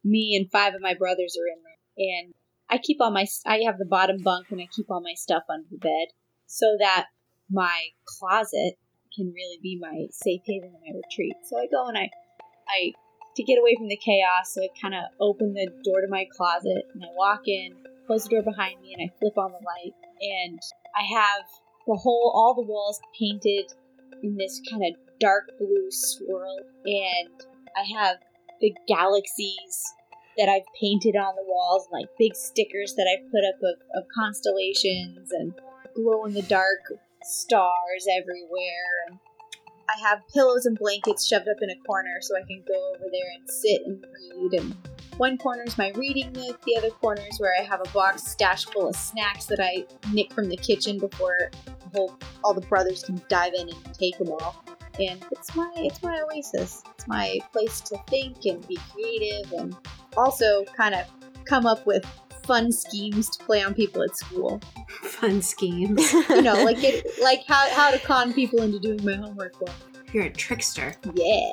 me 0.05 0.37
and 0.37 0.50
five 0.52 0.74
of 0.74 0.83
my 0.83 0.92
brothers 0.94 1.35
are 1.37 1.48
in 1.48 1.62
there, 1.64 2.20
and 2.20 2.35
I 2.68 2.79
keep 2.79 2.98
all 3.00 3.11
my 3.11 3.26
I 3.46 3.61
have 3.66 3.79
the 3.79 3.87
bottom 3.87 4.22
bunk 4.22 4.46
and 4.50 4.61
I 4.61 4.68
keep 4.74 4.90
all 4.90 5.00
my 5.00 5.14
stuff 5.14 5.44
under 5.48 5.66
the 5.70 5.79
bed 5.79 6.09
so 6.46 6.76
that 6.81 7.07
my 7.50 7.88
closet 8.05 8.74
can 9.14 9.33
really 9.33 9.59
be 9.62 9.79
my 9.81 10.07
safe 10.11 10.42
haven 10.44 10.70
and 10.74 10.83
my 10.83 11.00
retreat. 11.00 11.37
So 11.44 11.59
I 11.59 11.66
go 11.70 11.87
and 11.88 11.96
I 11.96 12.11
I 12.68 12.92
to 13.37 13.42
get 13.42 13.59
away 13.59 13.76
from 13.76 13.88
the 13.88 13.98
chaos, 13.98 14.55
so 14.55 14.62
I 14.62 14.68
kind 14.81 14.94
of 14.94 15.05
open 15.20 15.52
the 15.52 15.68
door 15.85 16.00
to 16.00 16.09
my 16.09 16.26
closet 16.37 16.83
and 16.94 17.05
I 17.05 17.09
walk 17.14 17.42
in, 17.46 17.72
close 18.07 18.24
the 18.24 18.31
door 18.31 18.42
behind 18.42 18.81
me, 18.81 18.94
and 18.94 19.09
I 19.09 19.18
flip 19.18 19.37
on 19.37 19.52
the 19.52 19.61
light. 19.64 19.92
And 20.20 20.59
I 20.96 21.02
have 21.02 21.44
the 21.87 21.96
whole, 21.96 22.33
all 22.35 22.55
the 22.55 22.66
walls 22.66 22.98
painted 23.18 23.72
in 24.22 24.37
this 24.37 24.61
kind 24.70 24.83
of 24.83 24.98
dark 25.20 25.50
blue 25.59 25.88
swirl. 25.90 26.61
And 26.87 27.29
I 27.76 27.85
have 28.00 28.16
the 28.61 28.74
galaxies 28.88 29.85
that 30.37 30.49
I've 30.49 30.66
painted 30.79 31.16
on 31.16 31.35
the 31.35 31.44
walls, 31.46 31.88
like 31.92 32.07
big 32.18 32.35
stickers 32.35 32.94
that 32.96 33.09
I've 33.09 33.31
put 33.31 33.44
up 33.44 33.57
of, 33.62 34.03
of 34.03 34.09
constellations 34.14 35.31
and 35.33 35.55
glow 35.94 36.25
in 36.25 36.35
the 36.35 36.42
dark 36.42 36.81
stars 37.22 38.07
everywhere. 38.18 39.09
And 39.09 39.18
I 39.88 40.09
have 40.09 40.20
pillows 40.35 40.66
and 40.66 40.79
blankets 40.79 41.27
shoved 41.27 41.49
up 41.49 41.57
in 41.62 41.70
a 41.70 41.77
corner 41.87 42.18
so 42.20 42.35
I 42.37 42.46
can 42.46 42.62
go 42.66 42.92
over 42.94 43.05
there 43.11 43.31
and 43.38 43.49
sit 43.49 43.81
and 43.87 44.05
read. 44.12 44.61
And 44.61 44.77
one 45.16 45.38
corner 45.38 45.62
is 45.64 45.79
my 45.79 45.90
reading 45.92 46.33
nook, 46.33 46.61
the 46.62 46.77
other 46.77 46.90
corner 46.90 47.22
is 47.31 47.40
where 47.40 47.55
I 47.59 47.62
have 47.62 47.81
a 47.81 47.88
box 47.90 48.25
stashed 48.25 48.72
full 48.72 48.88
of 48.88 48.96
snacks 48.96 49.46
that 49.46 49.61
I 49.61 49.87
nick 50.12 50.33
from 50.33 50.49
the 50.49 50.57
kitchen 50.57 50.99
before 50.99 51.51
the 51.64 51.88
whole, 51.94 52.18
all 52.44 52.53
the 52.53 52.66
brothers 52.66 53.03
can 53.03 53.20
dive 53.29 53.55
in 53.55 53.68
and 53.68 53.94
take 53.94 54.18
them 54.18 54.31
all. 54.31 54.64
And 54.99 55.25
it's 55.31 55.55
my 55.55 55.70
it's 55.77 56.03
my 56.03 56.20
oasis. 56.22 56.83
It's 56.90 57.07
my 57.07 57.38
place 57.53 57.81
to 57.83 57.99
think 58.09 58.44
and 58.46 58.66
be 58.66 58.79
creative 58.92 59.53
and 59.53 59.77
also 60.16 60.64
kind 60.76 60.94
of 60.94 61.07
come 61.44 61.66
up 61.66 61.87
with 61.87 62.05
fun 62.46 62.70
schemes 62.70 63.29
to 63.31 63.44
play 63.44 63.62
on 63.62 63.74
people 63.74 64.02
at 64.02 64.16
school. 64.16 64.61
Fun 65.02 65.42
schemes. 65.42 66.12
You 66.31 66.42
know, 66.42 66.64
like 66.64 66.83
it, 66.83 67.05
like 67.22 67.44
how 67.46 67.68
how 67.70 67.90
to 67.90 67.98
con 67.98 68.33
people 68.33 68.62
into 68.62 68.79
doing 68.79 69.05
my 69.05 69.14
homework 69.14 69.57
for. 69.57 69.66
You're 70.12 70.24
a 70.24 70.31
trickster. 70.31 70.94
Yeah. 71.14 71.52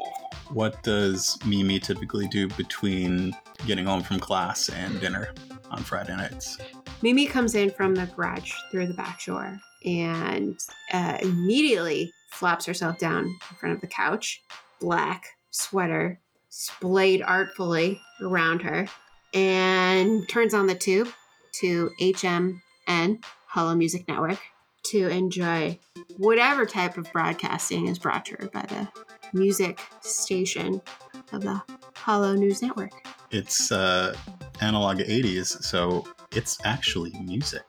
What 0.49 0.83
does 0.83 1.39
Mimi 1.45 1.79
typically 1.79 2.27
do 2.27 2.47
between 2.49 3.35
getting 3.65 3.85
home 3.85 4.03
from 4.03 4.19
class 4.19 4.69
and 4.69 4.99
dinner 4.99 5.33
on 5.71 5.79
Friday 5.83 6.15
nights? 6.15 6.57
Mimi 7.01 7.25
comes 7.25 7.55
in 7.55 7.71
from 7.71 7.95
the 7.95 8.05
garage 8.05 8.53
through 8.71 8.87
the 8.87 8.93
back 8.93 9.25
door 9.25 9.59
and 9.85 10.59
uh, 10.93 11.17
immediately 11.21 12.11
flops 12.31 12.65
herself 12.65 12.97
down 12.99 13.25
in 13.25 13.57
front 13.57 13.75
of 13.75 13.81
the 13.81 13.87
couch. 13.87 14.41
Black 14.79 15.25
sweater 15.49 16.19
splayed 16.55 17.19
artfully 17.23 17.99
around 18.21 18.61
her 18.61 18.85
and 19.33 20.29
turns 20.29 20.53
on 20.53 20.67
the 20.67 20.75
tube 20.75 21.09
to 21.51 21.89
HMN, 21.99 23.23
Holo 23.47 23.73
Music 23.73 24.07
Network, 24.07 24.37
to 24.83 25.07
enjoy 25.07 25.79
whatever 26.17 26.67
type 26.67 26.95
of 26.99 27.11
broadcasting 27.11 27.87
is 27.87 27.97
brought 27.97 28.25
to 28.25 28.35
her 28.35 28.49
by 28.53 28.61
the 28.67 28.87
music 29.33 29.81
station 30.01 30.79
of 31.31 31.41
the 31.41 31.59
Holo 31.95 32.35
News 32.35 32.61
Network. 32.61 32.91
It's 33.31 33.71
uh, 33.71 34.15
analog 34.61 34.99
80s, 34.99 35.63
so 35.63 36.07
it's 36.33 36.59
actually 36.63 37.13
music. 37.23 37.63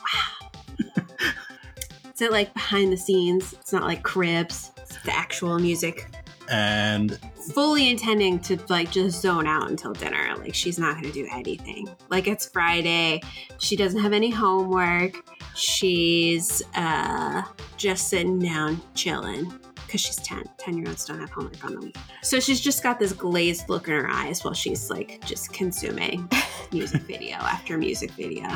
Wow. 0.00 0.50
Is 2.14 2.22
it 2.22 2.32
like 2.32 2.54
behind 2.54 2.94
the 2.94 2.96
scenes? 2.96 3.52
It's 3.52 3.74
not 3.74 3.82
like 3.82 4.02
cribs. 4.02 4.70
It's 4.78 4.96
the 5.02 5.14
actual 5.14 5.58
music. 5.58 6.08
And 6.48 7.18
Fully 7.52 7.90
intending 7.90 8.38
to 8.40 8.58
like 8.68 8.90
just 8.90 9.20
zone 9.22 9.46
out 9.46 9.70
until 9.70 9.92
dinner. 9.92 10.34
Like 10.38 10.54
she's 10.54 10.78
not 10.78 10.96
gonna 10.96 11.12
do 11.12 11.26
anything. 11.32 11.88
Like 12.10 12.26
it's 12.28 12.46
Friday. 12.48 13.20
She 13.58 13.76
doesn't 13.76 14.00
have 14.00 14.12
any 14.12 14.30
homework. 14.30 15.14
She's 15.54 16.62
uh 16.74 17.42
just 17.76 18.08
sitting 18.08 18.38
down, 18.38 18.80
chilling. 18.94 19.52
because 19.86 20.00
she's 20.00 20.16
10. 20.16 20.44
10 20.58 20.78
year 20.78 20.88
olds 20.88 21.04
don't 21.04 21.20
have 21.20 21.30
homework 21.30 21.64
on 21.64 21.74
the 21.74 21.80
week. 21.80 21.96
So 22.22 22.40
she's 22.40 22.60
just 22.60 22.82
got 22.82 22.98
this 22.98 23.12
glazed 23.12 23.68
look 23.68 23.86
in 23.88 23.94
her 23.94 24.08
eyes 24.10 24.42
while 24.44 24.54
she's 24.54 24.90
like 24.90 25.24
just 25.24 25.52
consuming 25.52 26.28
music 26.72 27.02
video 27.02 27.36
after 27.36 27.78
music 27.78 28.10
video, 28.12 28.48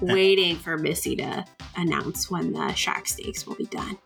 waiting 0.00 0.56
for 0.56 0.78
Missy 0.78 1.16
to 1.16 1.44
announce 1.76 2.30
when 2.30 2.52
the 2.52 2.72
shark 2.74 3.08
steaks 3.08 3.46
will 3.46 3.56
be 3.56 3.66
done. 3.66 3.98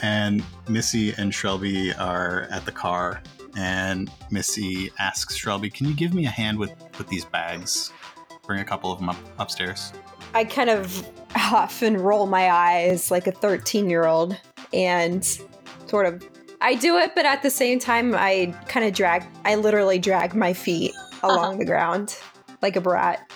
And 0.00 0.42
Missy 0.68 1.12
and 1.18 1.34
Shelby 1.34 1.92
are 1.94 2.42
at 2.50 2.64
the 2.64 2.72
car, 2.72 3.22
and 3.56 4.10
Missy 4.30 4.90
asks 4.98 5.36
Shelby, 5.36 5.70
"Can 5.70 5.86
you 5.86 5.94
give 5.94 6.14
me 6.14 6.26
a 6.26 6.30
hand 6.30 6.58
with 6.58 6.72
with 6.98 7.08
these 7.08 7.24
bags? 7.24 7.92
Bring 8.46 8.60
a 8.60 8.64
couple 8.64 8.92
of 8.92 8.98
them 8.98 9.08
up 9.08 9.16
upstairs." 9.38 9.92
I 10.34 10.44
kind 10.44 10.70
of 10.70 11.08
huff 11.34 11.82
and 11.82 12.00
roll 12.00 12.26
my 12.26 12.50
eyes 12.50 13.10
like 13.10 13.26
a 13.26 13.32
13 13.32 13.90
year 13.90 14.06
old 14.06 14.36
and 14.72 15.24
sort 15.86 16.06
of. 16.06 16.26
I 16.62 16.74
do 16.74 16.98
it, 16.98 17.14
but 17.14 17.24
at 17.24 17.42
the 17.42 17.48
same 17.48 17.78
time, 17.78 18.14
I 18.14 18.54
kind 18.68 18.84
of 18.84 18.92
drag, 18.92 19.24
I 19.46 19.54
literally 19.54 19.98
drag 19.98 20.34
my 20.34 20.52
feet 20.52 20.92
uh-huh. 20.94 21.28
along 21.28 21.58
the 21.58 21.64
ground 21.64 22.18
like 22.62 22.76
a 22.76 22.80
brat. 22.80 23.30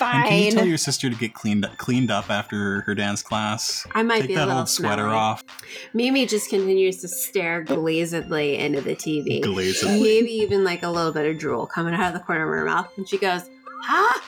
And 0.00 0.28
can 0.28 0.42
you 0.42 0.50
tell 0.52 0.66
your 0.66 0.78
sister 0.78 1.08
to 1.10 1.16
get 1.16 1.34
cleaned 1.34 1.68
cleaned 1.78 2.10
up 2.10 2.30
after 2.30 2.80
her 2.82 2.94
dance 2.94 3.22
class? 3.22 3.86
I 3.92 4.02
might 4.02 4.20
Take 4.20 4.28
be 4.28 4.34
a 4.34 4.38
that 4.38 4.46
little 4.46 4.60
old 4.60 4.68
sweater 4.68 5.02
smelly. 5.02 5.14
off. 5.16 5.44
Mimi 5.92 6.26
just 6.26 6.48
continues 6.50 7.00
to 7.02 7.08
stare 7.08 7.62
glazedly 7.64 8.58
into 8.58 8.80
the 8.80 8.94
TV. 8.94 9.42
Glazedly. 9.42 10.00
Maybe 10.02 10.30
even 10.32 10.64
like 10.64 10.82
a 10.82 10.90
little 10.90 11.12
bit 11.12 11.26
of 11.30 11.38
drool 11.38 11.66
coming 11.66 11.94
out 11.94 12.14
of 12.14 12.20
the 12.20 12.24
corner 12.24 12.44
of 12.44 12.50
her 12.50 12.64
mouth. 12.64 12.90
And 12.96 13.08
she 13.08 13.18
goes, 13.18 13.42
Huh? 13.82 14.20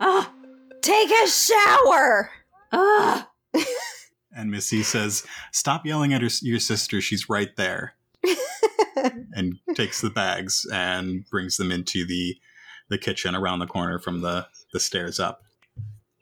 Ah, 0.00 0.32
Take 0.82 1.10
a 1.10 1.28
shower! 1.28 2.30
ah. 2.72 3.28
And 4.32 4.50
Missy 4.50 4.84
says, 4.84 5.26
"Stop 5.52 5.84
yelling 5.84 6.14
at 6.14 6.22
her, 6.22 6.28
your 6.40 6.60
sister. 6.60 7.00
She's 7.00 7.28
right 7.28 7.50
there." 7.56 7.94
and 9.34 9.58
takes 9.74 10.00
the 10.00 10.08
bags 10.10 10.64
and 10.72 11.28
brings 11.28 11.56
them 11.56 11.72
into 11.72 12.06
the 12.06 12.36
the 12.88 12.96
kitchen 12.96 13.34
around 13.34 13.58
the 13.58 13.66
corner 13.66 13.98
from 13.98 14.20
the 14.20 14.46
the 14.72 14.80
stairs 14.80 15.20
up. 15.20 15.42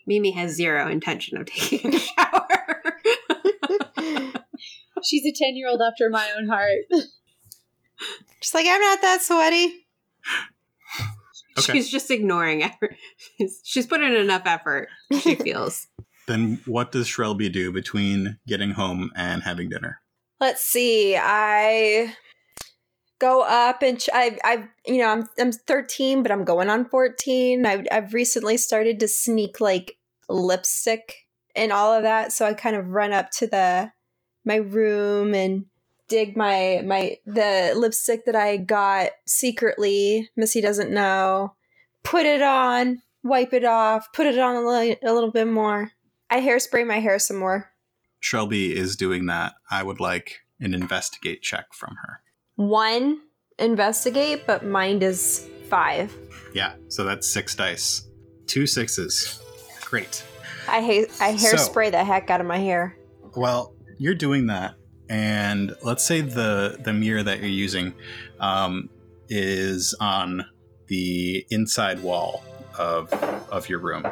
Mimi 0.06 0.30
has 0.32 0.52
zero 0.52 0.88
intention 0.88 1.38
of 1.38 1.46
taking 1.52 1.94
a 1.94 1.98
shower. 1.98 2.92
She's 5.04 5.24
a 5.24 5.32
10 5.32 5.56
year 5.56 5.68
old 5.68 5.80
after 5.80 6.10
my 6.10 6.30
own 6.36 6.48
heart. 6.48 6.84
Just 8.40 8.54
like, 8.54 8.66
I'm 8.68 8.80
not 8.80 9.00
that 9.02 9.22
sweaty. 9.22 9.86
Okay. 11.58 11.72
She's 11.72 11.90
just 11.90 12.10
ignoring 12.10 12.62
effort. 12.62 12.94
She's, 13.36 13.60
she's 13.64 13.86
put 13.86 14.00
in 14.00 14.14
enough 14.14 14.42
effort, 14.46 14.88
she 15.20 15.34
feels. 15.36 15.88
Then 16.26 16.60
what 16.66 16.92
does 16.92 17.08
Shrelby 17.08 17.50
do 17.52 17.72
between 17.72 18.38
getting 18.46 18.72
home 18.72 19.10
and 19.16 19.42
having 19.42 19.68
dinner? 19.68 20.00
Let's 20.40 20.62
see. 20.62 21.16
I 21.16 22.14
go 23.18 23.42
up 23.42 23.82
and 23.82 24.00
ch- 24.00 24.10
I, 24.12 24.38
I, 24.44 24.68
you 24.86 24.98
know, 24.98 25.08
I'm 25.08 25.28
I'm 25.38 25.52
13, 25.52 26.22
but 26.22 26.32
I'm 26.32 26.44
going 26.44 26.70
on 26.70 26.88
14. 26.88 27.66
I've 27.66 27.86
I've 27.90 28.14
recently 28.14 28.56
started 28.56 29.00
to 29.00 29.08
sneak 29.08 29.60
like 29.60 29.96
lipstick 30.28 31.26
and 31.54 31.72
all 31.72 31.92
of 31.92 32.02
that, 32.02 32.32
so 32.32 32.46
I 32.46 32.54
kind 32.54 32.76
of 32.76 32.88
run 32.88 33.12
up 33.12 33.30
to 33.32 33.46
the 33.46 33.92
my 34.44 34.56
room 34.56 35.34
and 35.34 35.66
dig 36.08 36.36
my 36.36 36.82
my 36.84 37.16
the 37.26 37.74
lipstick 37.76 38.24
that 38.26 38.36
I 38.36 38.56
got 38.56 39.10
secretly. 39.26 40.30
Missy 40.36 40.60
doesn't 40.60 40.90
know. 40.90 41.54
Put 42.04 42.26
it 42.26 42.42
on, 42.42 43.02
wipe 43.22 43.52
it 43.52 43.64
off, 43.64 44.12
put 44.12 44.26
it 44.26 44.38
on 44.38 44.56
a, 44.56 44.66
li- 44.66 44.96
a 45.04 45.12
little 45.12 45.30
bit 45.32 45.48
more. 45.48 45.90
I 46.30 46.40
hairspray 46.40 46.86
my 46.86 47.00
hair 47.00 47.18
some 47.18 47.38
more. 47.38 47.72
Shelby 48.20 48.76
is 48.76 48.96
doing 48.96 49.26
that. 49.26 49.54
I 49.70 49.82
would 49.82 50.00
like 50.00 50.40
an 50.60 50.74
investigate 50.74 51.42
check 51.42 51.72
from 51.72 51.96
her. 52.02 52.20
One 52.58 53.20
investigate, 53.60 54.46
but 54.46 54.64
mind 54.64 55.02
is 55.04 55.48
five. 55.68 56.12
Yeah, 56.52 56.74
so 56.88 57.04
that's 57.04 57.28
six 57.32 57.54
dice. 57.54 58.08
Two 58.46 58.66
sixes. 58.66 59.40
Great. 59.84 60.24
I 60.68 60.82
hate 60.82 61.08
I 61.20 61.36
So- 61.36 61.56
hairspray 61.56 61.92
the 61.92 62.04
heck 62.04 62.30
out 62.30 62.40
of 62.40 62.46
my 62.46 62.58
hair. 62.58 62.96
Well, 63.36 63.74
you're 63.98 64.14
doing 64.16 64.46
that, 64.48 64.74
and 65.08 65.74
let's 65.82 66.04
say 66.04 66.20
the 66.20 66.78
the 66.82 66.92
mirror 66.92 67.22
that 67.22 67.38
you're 67.38 67.48
using 67.48 67.94
um, 68.40 68.88
is 69.28 69.94
on 70.00 70.44
the 70.88 71.46
inside 71.50 72.02
wall 72.02 72.42
of 72.76 73.12
of 73.50 73.68
your 73.68 73.78
room. 73.78 74.04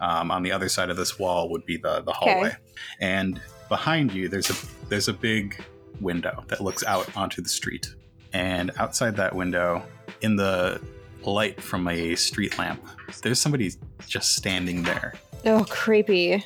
Um, 0.00 0.30
on 0.32 0.42
the 0.42 0.50
other 0.52 0.68
side 0.68 0.90
of 0.90 0.96
this 0.96 1.18
wall 1.18 1.48
would 1.50 1.64
be 1.64 1.76
the 1.76 2.00
the 2.02 2.12
hallway, 2.12 2.56
and 3.00 3.40
behind 3.68 4.12
you 4.12 4.28
there's 4.28 4.50
a 4.50 4.54
there's 4.88 5.08
a 5.08 5.12
big 5.12 5.62
window 6.00 6.44
that 6.48 6.60
looks 6.60 6.84
out 6.84 7.14
onto 7.16 7.42
the 7.42 7.48
street, 7.48 7.94
and 8.32 8.70
outside 8.78 9.16
that 9.16 9.34
window, 9.34 9.82
in 10.20 10.36
the 10.36 10.80
light 11.22 11.60
from 11.60 11.88
a 11.88 12.14
street 12.14 12.58
lamp, 12.58 12.84
there's 13.22 13.38
somebody 13.40 13.72
just 14.06 14.34
standing 14.36 14.82
there, 14.82 15.14
Oh, 15.46 15.64
creepy. 15.68 16.44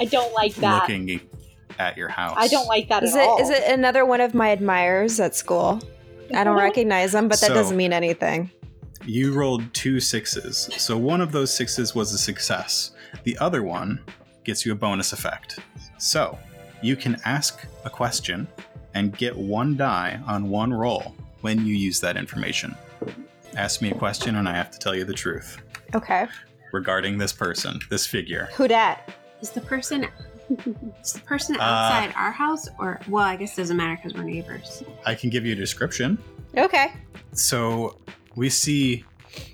I 0.00 0.04
don't 0.06 0.32
like 0.34 0.54
that. 0.56 0.82
looking 0.82 1.20
at 1.78 1.96
your 1.96 2.08
house. 2.08 2.34
I 2.38 2.48
don't 2.48 2.66
like 2.66 2.88
that 2.88 3.02
Is 3.02 3.14
at 3.14 3.22
it 3.22 3.28
all. 3.28 3.40
is 3.40 3.50
it 3.50 3.62
another 3.70 4.04
one 4.04 4.20
of 4.20 4.34
my 4.34 4.50
admirers 4.50 5.18
at 5.20 5.34
school? 5.34 5.80
I 6.34 6.44
don't 6.44 6.56
recognize 6.56 7.12
them, 7.12 7.28
but 7.28 7.40
that 7.40 7.48
So- 7.48 7.54
doesn't 7.54 7.76
mean 7.76 7.92
anything. 7.92 8.50
You 9.06 9.34
rolled 9.34 9.72
two 9.74 10.00
sixes, 10.00 10.70
so 10.78 10.96
one 10.96 11.20
of 11.20 11.30
those 11.32 11.52
sixes 11.52 11.94
was 11.94 12.14
a 12.14 12.18
success. 12.18 12.92
The 13.24 13.36
other 13.38 13.62
one 13.62 14.00
gets 14.44 14.64
you 14.64 14.72
a 14.72 14.74
bonus 14.74 15.12
effect. 15.12 15.58
So 15.98 16.38
you 16.82 16.96
can 16.96 17.20
ask 17.24 17.66
a 17.84 17.90
question 17.90 18.46
and 18.94 19.16
get 19.16 19.36
one 19.36 19.76
die 19.76 20.20
on 20.26 20.48
one 20.48 20.72
roll 20.72 21.14
when 21.42 21.64
you 21.66 21.74
use 21.74 22.00
that 22.00 22.16
information. 22.16 22.74
Ask 23.56 23.82
me 23.82 23.90
a 23.90 23.94
question, 23.94 24.36
and 24.36 24.48
I 24.48 24.54
have 24.54 24.70
to 24.70 24.78
tell 24.78 24.94
you 24.94 25.04
the 25.04 25.12
truth 25.12 25.58
Okay. 25.94 26.26
regarding 26.72 27.18
this 27.18 27.32
person, 27.32 27.78
this 27.90 28.06
figure. 28.06 28.48
Who 28.54 28.66
dat? 28.68 29.10
Is 29.40 29.50
the 29.50 29.60
person 29.60 30.06
is 31.04 31.12
the 31.12 31.20
person 31.20 31.56
Uh, 31.56 31.62
outside 31.62 32.14
our 32.16 32.30
house 32.32 32.68
or 32.78 33.00
well, 33.08 33.24
I 33.24 33.36
guess 33.36 33.54
it 33.58 33.62
doesn't 33.62 33.76
matter 33.76 33.96
because 33.96 34.14
we're 34.14 34.24
neighbors. 34.24 34.82
I 35.06 35.14
can 35.14 35.30
give 35.30 35.44
you 35.46 35.52
a 35.52 35.56
description. 35.56 36.18
Okay. 36.56 36.92
So 37.32 37.98
we 38.36 38.48
see 38.50 39.04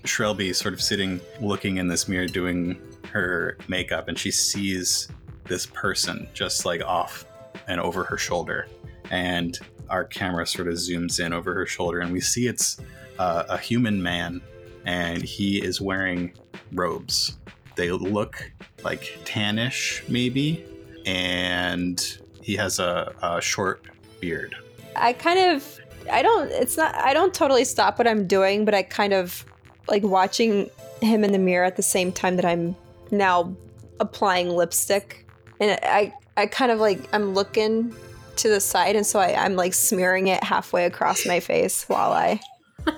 Shrelby 0.05 0.55
sort 0.55 0.75
of 0.75 0.83
sitting 0.83 1.21
looking 1.41 1.77
in 1.79 1.89
this 1.89 2.09
mirror 2.09 2.27
doing 2.27 2.77
her 3.13 3.57
makeup 3.69 4.09
and 4.09 4.19
she 4.19 4.31
sees 4.31 5.09
this 5.45 5.67
person 5.67 6.29
just 6.35 6.65
like 6.65 6.83
off 6.83 7.25
and 7.67 7.81
over 7.81 8.05
her 8.05 8.17
shoulder 8.19 8.69
and 9.11 9.59
our 9.89 10.05
camera 10.05 10.47
sort 10.47 10.69
of 10.69 10.75
zooms 10.75 11.25
in 11.25 11.33
over 11.33 11.55
her 11.55 11.67
shoulder 11.67 12.01
and 12.01 12.13
we 12.13 12.21
see 12.21 12.47
it's 12.47 12.81
uh, 13.19 13.45
a 13.49 13.59
human 13.59 14.03
man 14.03 14.41
and 14.87 15.23
he 15.23 15.63
is 15.63 15.81
wearing 15.81 16.33
robes 16.73 17.39
they 17.77 17.91
look 17.91 18.51
like 18.85 19.19
tannish 19.25 20.09
maybe 20.09 20.65
and 21.07 22.19
he 22.41 22.57
has 22.57 22.79
a, 22.79 23.15
a 23.23 23.41
short 23.41 23.85
beard 24.21 24.55
I 24.97 25.13
kind 25.13 25.39
of 25.39 25.81
I 26.11 26.23
don't 26.23 26.51
it's 26.51 26.77
not 26.77 26.95
I 26.95 27.13
don't 27.13 27.35
totally 27.35 27.65
stop 27.65 27.99
what 27.99 28.07
I'm 28.07 28.27
doing, 28.27 28.65
but 28.65 28.75
I 28.75 28.83
kind 28.83 29.13
of 29.13 29.45
like 29.89 30.03
watching 30.03 30.71
him 31.01 31.25
in 31.25 31.33
the 31.33 31.39
mirror 31.39 31.65
at 31.65 31.77
the 31.77 31.83
same 31.83 32.13
time 32.13 32.37
that 32.37 32.45
I'm 32.45 32.77
now 33.11 33.55
applying 33.99 34.51
lipstick. 34.51 35.27
And 35.59 35.79
I 35.83 36.13
I 36.37 36.47
kind 36.47 36.71
of 36.71 36.79
like 36.79 37.01
I'm 37.13 37.35
looking 37.35 37.95
to 38.41 38.49
the 38.49 38.61
side 38.61 38.97
and 38.97 39.07
so 39.07 39.19
I, 39.19 39.35
I'm 39.45 39.57
like 39.57 39.75
smearing 39.75 40.27
it 40.29 40.43
halfway 40.43 40.85
across 40.87 41.27
my 41.27 41.41
face 41.41 41.89
while 41.89 42.13
I 42.13 42.41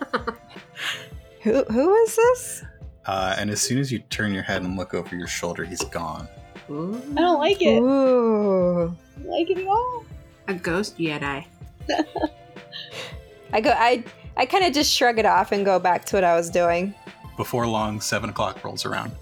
Who 1.43 1.65
who 1.65 1.95
is 2.05 2.17
this? 2.17 2.65
uh, 3.07 3.35
and 3.39 3.51
as 3.51 3.61
soon 3.61 3.79
as 3.79 3.91
you 3.91 3.99
turn 3.99 4.33
your 4.33 4.45
head 4.45 4.63
and 4.63 4.77
look 4.77 4.95
over 4.95 5.17
your 5.17 5.27
shoulder 5.29 5.65
he's 5.65 5.85
gone 5.85 6.29
Ooh. 6.71 7.03
I 7.17 7.21
don't 7.21 7.39
like 7.39 7.61
it. 7.61 7.81
Ooh. 7.81 8.97
I 9.17 9.21
don't 9.23 9.29
like 9.31 9.51
it 9.51 9.59
at 9.59 9.67
all. 9.67 10.05
A 10.49 10.55
ghost 10.55 10.97
Jedi. 10.97 11.45
I 13.53 13.61
go 13.61 13.71
I 13.77 14.05
I 14.37 14.47
kind 14.47 14.65
of 14.65 14.73
just 14.73 14.91
shrug 14.93 15.19
it 15.19 15.27
off 15.27 15.53
and 15.53 15.65
go 15.65 15.79
back 15.79 16.05
to 16.07 16.17
what 16.17 16.25
I 16.25 16.35
was 16.35 16.49
doing. 16.49 16.95
Before 17.37 17.67
long, 17.67 18.01
seven 18.01 18.31
o'clock 18.31 18.65
rolls 18.65 18.87
around. 18.87 19.13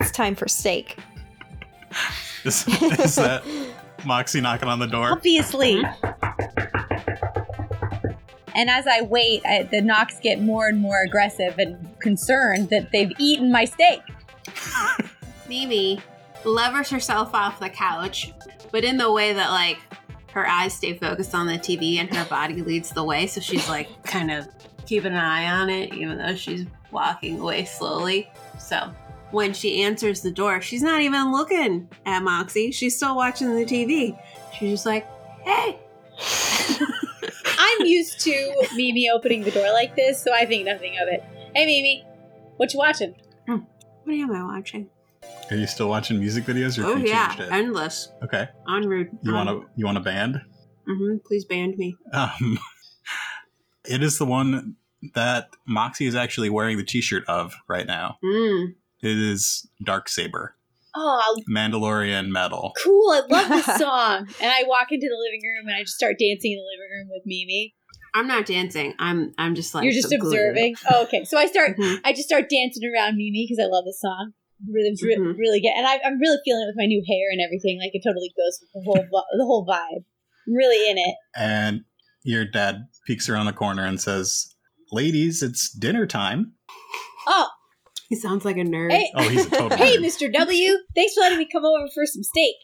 It's 0.00 0.10
time 0.10 0.34
for 0.34 0.46
steak. 0.46 0.98
Is, 2.44 2.66
is 2.68 3.14
that 3.14 3.42
Moxie 4.04 4.40
knocking 4.40 4.68
on 4.68 4.78
the 4.78 4.86
door? 4.86 5.10
Obviously. 5.10 5.82
Mm-hmm. 5.82 6.10
And 8.54 8.70
as 8.70 8.86
I 8.86 9.02
wait, 9.02 9.42
I, 9.44 9.64
the 9.64 9.82
knocks 9.82 10.20
get 10.20 10.40
more 10.40 10.68
and 10.68 10.78
more 10.78 11.02
aggressive 11.02 11.58
and 11.58 11.98
concerned 12.00 12.70
that 12.70 12.92
they've 12.92 13.10
eaten 13.18 13.50
my 13.50 13.64
steak. 13.64 14.00
Mimi 15.48 16.00
levers 16.44 16.88
herself 16.88 17.34
off 17.34 17.58
the 17.58 17.68
couch, 17.68 18.32
but 18.70 18.84
in 18.84 18.96
the 18.96 19.10
way 19.10 19.32
that 19.32 19.50
like 19.50 19.78
her 20.30 20.46
eyes 20.46 20.74
stay 20.74 20.96
focused 20.96 21.34
on 21.34 21.46
the 21.46 21.54
TV 21.54 21.96
and 21.96 22.14
her 22.14 22.24
body 22.26 22.62
leads 22.62 22.90
the 22.90 23.04
way. 23.04 23.26
So 23.26 23.40
she's 23.40 23.68
like 23.68 24.02
kind 24.04 24.30
of 24.30 24.48
keeping 24.86 25.12
an 25.12 25.18
eye 25.18 25.46
on 25.50 25.68
it, 25.68 25.92
even 25.94 26.18
though 26.18 26.36
she's 26.36 26.66
walking 26.92 27.40
away 27.40 27.64
slowly. 27.64 28.30
So 28.58 28.92
when 29.34 29.52
she 29.52 29.82
answers 29.82 30.20
the 30.22 30.30
door, 30.30 30.60
she's 30.62 30.82
not 30.82 31.00
even 31.02 31.32
looking 31.32 31.88
at 32.06 32.22
Moxie. 32.22 32.70
She's 32.70 32.96
still 32.96 33.16
watching 33.16 33.54
the 33.54 33.64
TV. 33.64 34.18
She's 34.56 34.70
just 34.70 34.86
like, 34.86 35.06
Hey! 35.42 35.78
I'm 37.58 37.86
used 37.86 38.20
to 38.20 38.66
Mimi 38.74 39.08
opening 39.10 39.42
the 39.42 39.50
door 39.50 39.72
like 39.72 39.96
this, 39.96 40.22
so 40.22 40.32
I 40.32 40.44
think 40.46 40.64
nothing 40.64 40.94
of 41.02 41.08
it. 41.08 41.22
Hey, 41.54 41.66
Mimi, 41.66 42.04
what 42.56 42.72
you 42.72 42.78
watching? 42.78 43.14
What 43.46 44.14
am 44.14 44.32
I 44.32 44.44
watching? 44.44 44.88
Are 45.50 45.56
you 45.56 45.66
still 45.66 45.88
watching 45.88 46.18
music 46.20 46.44
videos, 46.44 46.78
or 46.78 46.86
Oh 46.86 46.96
you 46.96 47.06
yeah, 47.08 47.28
changed 47.28 47.42
it? 47.42 47.52
endless. 47.52 48.12
okay. 48.22 48.48
En 48.68 48.86
route. 48.86 49.08
You 49.22 49.32
want 49.32 49.48
to 49.48 49.66
you 49.76 49.86
want 49.86 49.96
a 49.96 50.02
band? 50.02 50.42
Mm-hmm. 50.86 51.16
Please 51.26 51.44
band 51.46 51.78
me. 51.78 51.96
Um, 52.12 52.58
it 53.86 54.02
is 54.02 54.18
the 54.18 54.26
one 54.26 54.76
that 55.14 55.48
Moxie 55.66 56.06
is 56.06 56.14
actually 56.14 56.50
wearing 56.50 56.76
the 56.76 56.84
T-shirt 56.84 57.24
of 57.28 57.54
right 57.66 57.86
now. 57.86 58.18
Mm. 58.22 58.74
It 59.02 59.18
is 59.18 59.68
Dark 59.84 60.08
Saber, 60.08 60.56
Oh, 60.96 61.36
Mandalorian 61.50 62.28
metal. 62.28 62.72
cool! 62.82 63.10
I 63.10 63.20
love 63.28 63.48
this 63.48 63.64
song. 63.78 64.26
And 64.40 64.50
I 64.50 64.62
walk 64.66 64.88
into 64.90 65.08
the 65.08 65.16
living 65.18 65.40
room 65.42 65.66
and 65.68 65.76
I 65.76 65.80
just 65.82 65.96
start 65.96 66.16
dancing 66.18 66.52
in 66.52 66.58
the 66.58 66.68
living 66.72 66.90
room 66.98 67.08
with 67.10 67.22
Mimi. 67.26 67.74
I'm 68.14 68.28
not 68.28 68.46
dancing. 68.46 68.94
I'm 68.98 69.32
I'm 69.38 69.54
just 69.56 69.74
like 69.74 69.84
You're 69.84 69.92
just 69.92 70.08
the 70.10 70.16
observing. 70.16 70.76
Oh, 70.88 71.02
okay. 71.04 71.24
So 71.24 71.36
I 71.36 71.46
start. 71.46 71.76
Mhm. 71.76 71.98
I 72.04 72.12
just 72.12 72.28
start 72.28 72.48
dancing 72.48 72.82
around 72.94 73.16
Mimi 73.16 73.46
because 73.48 73.62
I 73.62 73.66
love 73.68 73.84
the 73.84 73.96
song. 73.98 74.32
The 74.64 74.72
rhythm's 74.72 75.02
re- 75.02 75.16
Mhm. 75.16 75.36
really 75.36 75.60
good, 75.60 75.72
and 75.76 75.84
I, 75.86 75.98
I'm 76.04 76.18
really 76.20 76.38
feeling 76.44 76.62
it 76.62 76.68
with 76.70 76.76
my 76.78 76.86
new 76.86 77.02
hair 77.06 77.28
and 77.32 77.40
everything. 77.44 77.78
Like 77.82 77.90
it 77.92 78.02
totally 78.06 78.32
goes 78.36 78.58
with 78.62 78.70
the 78.72 78.82
whole 78.86 79.04
the 79.36 79.44
whole 79.44 79.66
vibe. 79.66 80.04
I'm 80.46 80.54
really 80.54 80.88
in 80.88 80.96
it. 80.96 81.16
And 81.36 81.80
your 82.22 82.44
dad 82.44 82.86
peeks 83.06 83.28
around 83.28 83.46
the 83.46 83.52
corner 83.52 83.84
and 83.84 84.00
says, 84.00 84.54
"Ladies, 84.92 85.42
it's 85.42 85.70
dinner 85.76 86.06
time." 86.06 86.54
Oh, 87.26 87.48
He 88.10 88.16
sounds 88.16 88.44
like 88.44 88.56
a 88.56 88.60
nerd. 88.60 88.90
hey, 88.92 89.10
Oh, 89.14 89.28
he's 89.28 89.46
a 89.46 89.50
total 89.50 89.76
hey, 89.78 89.96
nerd. 89.96 90.04
Mr. 90.04 90.32
W. 90.32 90.72
Thanks 90.94 91.14
for 91.14 91.20
letting 91.20 91.38
me 91.38 91.48
come 91.50 91.64
over 91.64 91.86
for 91.94 92.04
some 92.06 92.22
steak. 92.22 92.54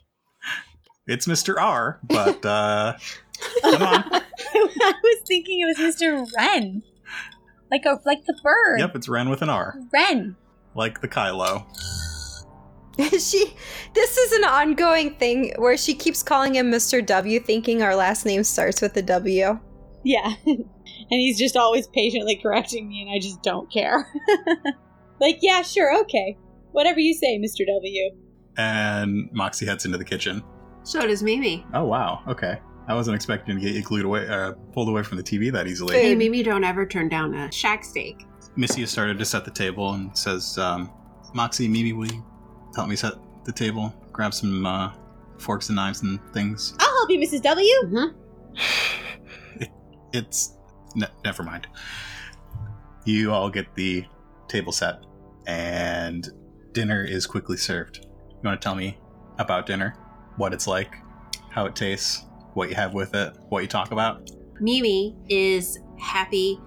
It's 1.06 1.26
Mr. 1.26 1.54
R, 1.60 1.98
but 2.08 2.44
uh, 2.44 2.92
come 3.62 3.82
on. 3.82 4.04
I 4.12 4.92
was 5.02 5.22
thinking 5.26 5.60
it 5.60 5.66
was 5.66 5.78
Mr. 5.96 6.24
Wren, 6.38 6.82
like 7.70 7.84
a 7.86 7.98
like 8.04 8.24
the 8.26 8.38
bird. 8.42 8.78
Yep, 8.80 8.96
it's 8.96 9.08
Ren 9.08 9.28
with 9.30 9.42
an 9.42 9.48
R, 9.48 9.76
Wren. 9.92 10.36
like 10.74 11.00
the 11.00 11.08
Kylo. 11.08 11.64
she 12.98 13.54
this 13.94 14.18
is 14.18 14.32
an 14.32 14.44
ongoing 14.44 15.14
thing 15.16 15.52
where 15.56 15.76
she 15.76 15.94
keeps 15.94 16.22
calling 16.22 16.54
him 16.54 16.70
Mr. 16.70 17.04
W 17.04 17.40
thinking 17.40 17.82
our 17.82 17.96
last 17.96 18.26
name 18.26 18.44
starts 18.44 18.80
with 18.82 18.96
a 18.98 19.02
W. 19.02 19.58
Yeah. 20.04 20.34
and 20.46 20.64
he's 21.08 21.38
just 21.38 21.56
always 21.56 21.86
patiently 21.88 22.36
correcting 22.36 22.88
me, 22.88 23.00
and 23.02 23.10
I 23.10 23.18
just 23.18 23.42
don't 23.42 23.72
care. 23.72 24.06
Like, 25.20 25.38
yeah, 25.42 25.62
sure, 25.62 25.98
okay. 26.02 26.36
Whatever 26.72 27.00
you 27.00 27.14
say, 27.14 27.38
Mr. 27.38 27.66
W. 27.66 28.10
And 28.56 29.30
Moxie 29.32 29.66
heads 29.66 29.84
into 29.84 29.98
the 29.98 30.04
kitchen. 30.04 30.42
So 30.82 31.06
does 31.06 31.22
Mimi. 31.22 31.64
Oh 31.74 31.84
wow, 31.84 32.22
okay. 32.26 32.60
I 32.88 32.94
wasn't 32.94 33.14
expecting 33.14 33.56
to 33.56 33.60
get 33.64 33.74
you 33.74 33.82
glued 33.82 34.04
away, 34.04 34.26
uh, 34.26 34.52
pulled 34.72 34.88
away 34.88 35.02
from 35.02 35.16
the 35.18 35.22
TV 35.22 35.52
that 35.52 35.66
easily. 35.66 35.94
Hey, 35.96 36.14
Mimi, 36.14 36.42
don't 36.42 36.64
ever 36.64 36.84
turn 36.86 37.08
down 37.08 37.34
a 37.34 37.52
shack 37.52 37.84
steak. 37.84 38.26
Missy 38.56 38.80
has 38.80 38.90
started 38.90 39.18
to 39.18 39.24
set 39.24 39.44
the 39.44 39.50
table 39.50 39.92
and 39.94 40.16
says, 40.16 40.58
um, 40.58 40.90
"Moxie, 41.34 41.68
Mimi, 41.68 41.92
will 41.92 42.06
you 42.06 42.24
help 42.74 42.88
me 42.88 42.96
set 42.96 43.12
the 43.44 43.52
table? 43.52 43.94
Grab 44.12 44.34
some 44.34 44.66
uh, 44.66 44.92
forks 45.38 45.68
and 45.68 45.76
knives 45.76 46.02
and 46.02 46.18
things." 46.32 46.74
I'll 46.80 46.88
help 46.88 47.10
you, 47.10 47.18
Mrs. 47.20 47.42
W. 47.42 47.74
Mm-hmm. 47.84 49.66
It's 50.12 50.56
ne- 50.96 51.06
never 51.24 51.44
mind. 51.44 51.68
You 53.04 53.32
all 53.32 53.48
get 53.48 53.72
the 53.76 54.04
table 54.48 54.72
set, 54.72 55.04
and 55.46 56.28
dinner 56.72 57.04
is 57.04 57.26
quickly 57.26 57.56
served. 57.56 58.06
You 58.30 58.40
want 58.44 58.60
to 58.60 58.64
tell 58.64 58.74
me 58.74 58.98
about 59.38 59.66
dinner? 59.66 59.94
What 60.36 60.52
it's 60.52 60.66
like, 60.66 60.94
how 61.50 61.66
it 61.66 61.76
tastes, 61.76 62.24
what 62.54 62.68
you 62.68 62.74
have 62.74 62.94
with 62.94 63.14
it, 63.14 63.34
what 63.48 63.62
you 63.62 63.68
talk 63.68 63.90
about? 63.92 64.30
Mimi 64.60 65.16
is 65.28 65.78
happy 65.98 66.58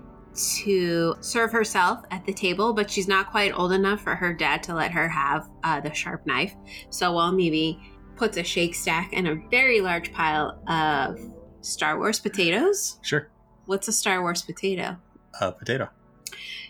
to 0.63 1.15
serve 1.19 1.51
herself 1.51 1.99
at 2.11 2.25
the 2.25 2.33
table, 2.33 2.73
but 2.73 2.89
she's 2.89 3.07
not 3.07 3.29
quite 3.29 3.53
old 3.53 3.71
enough 3.71 4.01
for 4.01 4.15
her 4.15 4.33
dad 4.33 4.63
to 4.63 4.73
let 4.73 4.91
her 4.91 5.07
have 5.07 5.47
uh, 5.63 5.79
the 5.79 5.93
sharp 5.93 6.25
knife. 6.25 6.53
So 6.89 7.11
while 7.13 7.31
Mimi 7.31 7.79
puts 8.15 8.37
a 8.37 8.43
shake 8.43 8.75
stack 8.75 9.11
and 9.13 9.27
a 9.27 9.35
very 9.49 9.81
large 9.81 10.11
pile 10.13 10.59
of 10.67 11.19
Star 11.61 11.97
Wars 11.97 12.19
potatoes. 12.19 12.99
Sure, 13.01 13.29
What's 13.65 13.87
a 13.87 13.93
Star 13.93 14.21
Wars 14.21 14.41
potato? 14.41 14.97
a 15.39 15.51
potato. 15.51 15.89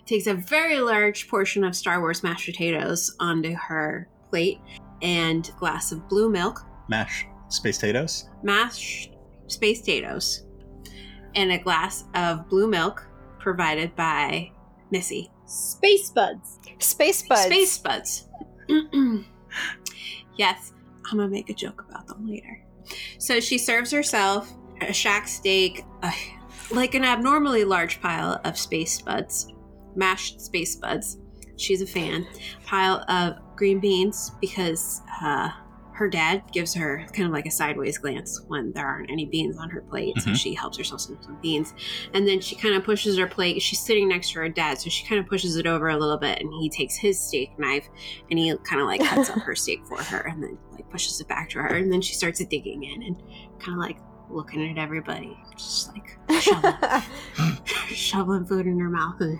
Takes 0.05 0.27
a 0.27 0.33
very 0.33 0.79
large 0.79 1.27
portion 1.27 1.63
of 1.63 1.75
Star 1.75 1.99
Wars 2.01 2.23
mashed 2.23 2.45
potatoes 2.45 3.15
onto 3.19 3.53
her 3.53 4.07
plate 4.29 4.59
and 5.01 5.47
a 5.49 5.59
glass 5.59 5.91
of 5.91 6.07
blue 6.09 6.29
milk, 6.29 6.65
Mash 6.89 7.25
space 7.49 7.77
potatoes. 7.77 8.29
mashed 8.41 9.11
space 9.47 9.79
potatoes, 9.81 10.45
and 11.35 11.51
a 11.51 11.57
glass 11.57 12.05
of 12.15 12.49
blue 12.49 12.67
milk 12.67 13.05
provided 13.39 13.95
by 13.95 14.51
Missy. 14.91 15.29
Space 15.45 16.09
buds. 16.09 16.59
Space 16.79 17.23
buds. 17.27 17.43
Space 17.43 17.77
buds. 17.77 18.27
yes, 20.37 20.73
I'm 21.09 21.17
gonna 21.17 21.27
make 21.29 21.49
a 21.49 21.53
joke 21.53 21.85
about 21.89 22.07
them 22.07 22.27
later. 22.27 22.63
So 23.17 23.39
she 23.39 23.57
serves 23.57 23.91
herself 23.91 24.51
a 24.81 24.93
shack 24.93 25.27
steak, 25.27 25.83
uh, 26.01 26.11
like 26.71 26.95
an 26.95 27.03
abnormally 27.03 27.63
large 27.63 28.01
pile 28.01 28.39
of 28.43 28.57
space 28.57 29.01
buds, 29.01 29.52
mashed 29.95 30.41
space 30.41 30.75
buds. 30.75 31.17
She's 31.57 31.81
a 31.81 31.87
fan. 31.87 32.25
Pile 32.65 33.03
of 33.07 33.35
green 33.55 33.79
beans 33.79 34.31
because 34.41 35.01
uh, 35.21 35.49
her 35.93 36.09
dad 36.09 36.41
gives 36.51 36.73
her 36.73 37.05
kind 37.13 37.27
of 37.27 37.31
like 37.31 37.45
a 37.45 37.51
sideways 37.51 37.99
glance 37.99 38.41
when 38.47 38.73
there 38.73 38.87
aren't 38.87 39.11
any 39.11 39.25
beans 39.27 39.57
on 39.59 39.69
her 39.69 39.81
plate. 39.81 40.19
So 40.19 40.31
Mhm. 40.31 40.35
she 40.35 40.53
helps 40.55 40.77
herself 40.79 41.01
some, 41.01 41.19
some 41.21 41.37
beans. 41.43 41.75
And 42.15 42.27
then 42.27 42.41
she 42.41 42.55
kind 42.55 42.73
of 42.73 42.83
pushes 42.83 43.15
her 43.19 43.27
plate. 43.27 43.61
She's 43.61 43.79
sitting 43.79 44.07
next 44.09 44.31
to 44.31 44.39
her 44.39 44.49
dad, 44.49 44.79
so 44.81 44.89
she 44.89 45.05
kind 45.05 45.21
of 45.21 45.27
pushes 45.27 45.55
it 45.55 45.67
over 45.67 45.89
a 45.89 45.97
little 45.97 46.17
bit, 46.17 46.41
and 46.41 46.51
he 46.59 46.67
takes 46.69 46.95
his 46.95 47.19
steak 47.19 47.51
knife 47.59 47.87
and 48.31 48.39
he 48.39 48.51
kind 48.63 48.81
of 48.81 48.87
like 48.87 49.01
cuts 49.01 49.29
up 49.29 49.37
her 49.43 49.55
steak 49.55 49.85
for 49.85 50.01
her, 50.01 50.21
and 50.21 50.41
then 50.41 50.57
like 50.71 50.89
pushes 50.89 51.21
it 51.21 51.27
back 51.27 51.49
to 51.51 51.59
her, 51.59 51.75
and 51.75 51.93
then 51.93 52.01
she 52.01 52.15
starts 52.15 52.43
digging 52.45 52.83
in 52.83 53.03
and 53.03 53.21
kind 53.59 53.73
of 53.73 53.77
like 53.77 53.97
looking 54.31 54.67
at 54.67 54.79
everybody, 54.79 55.37
just 55.55 55.91
like 55.93 56.17
shoveling, 56.41 56.73
shoveling 57.93 58.45
food 58.47 58.65
in 58.65 58.79
her 58.79 58.89
mouth, 58.89 59.21
and, 59.21 59.37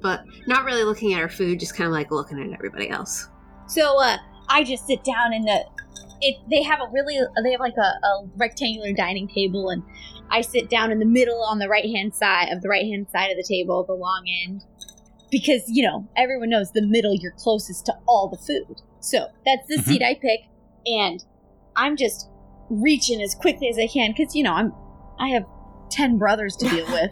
but 0.00 0.24
not 0.46 0.64
really 0.64 0.84
looking 0.84 1.12
at 1.14 1.20
her 1.20 1.28
food, 1.28 1.60
just 1.60 1.74
kind 1.76 1.86
of 1.86 1.92
like 1.92 2.10
looking 2.10 2.38
at 2.40 2.52
everybody 2.52 2.88
else. 2.90 3.28
So, 3.66 4.00
uh, 4.00 4.16
I 4.48 4.64
just 4.64 4.86
sit 4.86 5.04
down 5.04 5.32
in 5.32 5.42
the. 5.42 5.64
It, 6.20 6.36
they 6.50 6.62
have 6.62 6.80
a 6.80 6.90
really 6.92 7.16
they 7.44 7.52
have 7.52 7.60
like 7.60 7.76
a, 7.76 8.06
a 8.06 8.28
rectangular 8.36 8.92
dining 8.92 9.28
table 9.28 9.68
and 9.70 9.84
I 10.30 10.40
sit 10.40 10.68
down 10.68 10.90
in 10.90 10.98
the 10.98 11.04
middle 11.06 11.42
on 11.44 11.58
the 11.60 11.68
right 11.68 11.84
hand 11.84 12.12
side 12.14 12.48
of 12.50 12.60
the 12.60 12.68
right 12.68 12.84
hand 12.84 13.06
side 13.12 13.30
of 13.30 13.36
the 13.36 13.44
table, 13.48 13.84
the 13.86 13.92
long 13.94 14.24
end, 14.46 14.64
because 15.30 15.62
you 15.68 15.84
know 15.86 16.08
everyone 16.16 16.50
knows 16.50 16.72
the 16.72 16.82
middle 16.86 17.14
you're 17.14 17.34
closest 17.38 17.86
to 17.86 17.94
all 18.08 18.28
the 18.28 18.36
food. 18.38 18.80
So 19.00 19.26
that's 19.46 19.66
the 19.68 19.76
Mhm. 19.76 19.84
seat 19.84 20.02
I 20.02 20.14
pick, 20.14 20.40
and 20.86 21.24
I'm 21.76 21.96
just 21.96 22.28
reaching 22.68 23.22
as 23.22 23.34
quickly 23.34 23.68
as 23.68 23.78
I 23.78 23.86
can 23.86 24.12
because 24.16 24.34
you 24.34 24.42
know 24.42 24.52
I'm 24.54 24.72
I 25.20 25.28
have 25.28 25.44
ten 25.90 26.18
brothers 26.18 26.56
to 26.56 26.68
deal 26.68 26.86
with. 26.90 27.10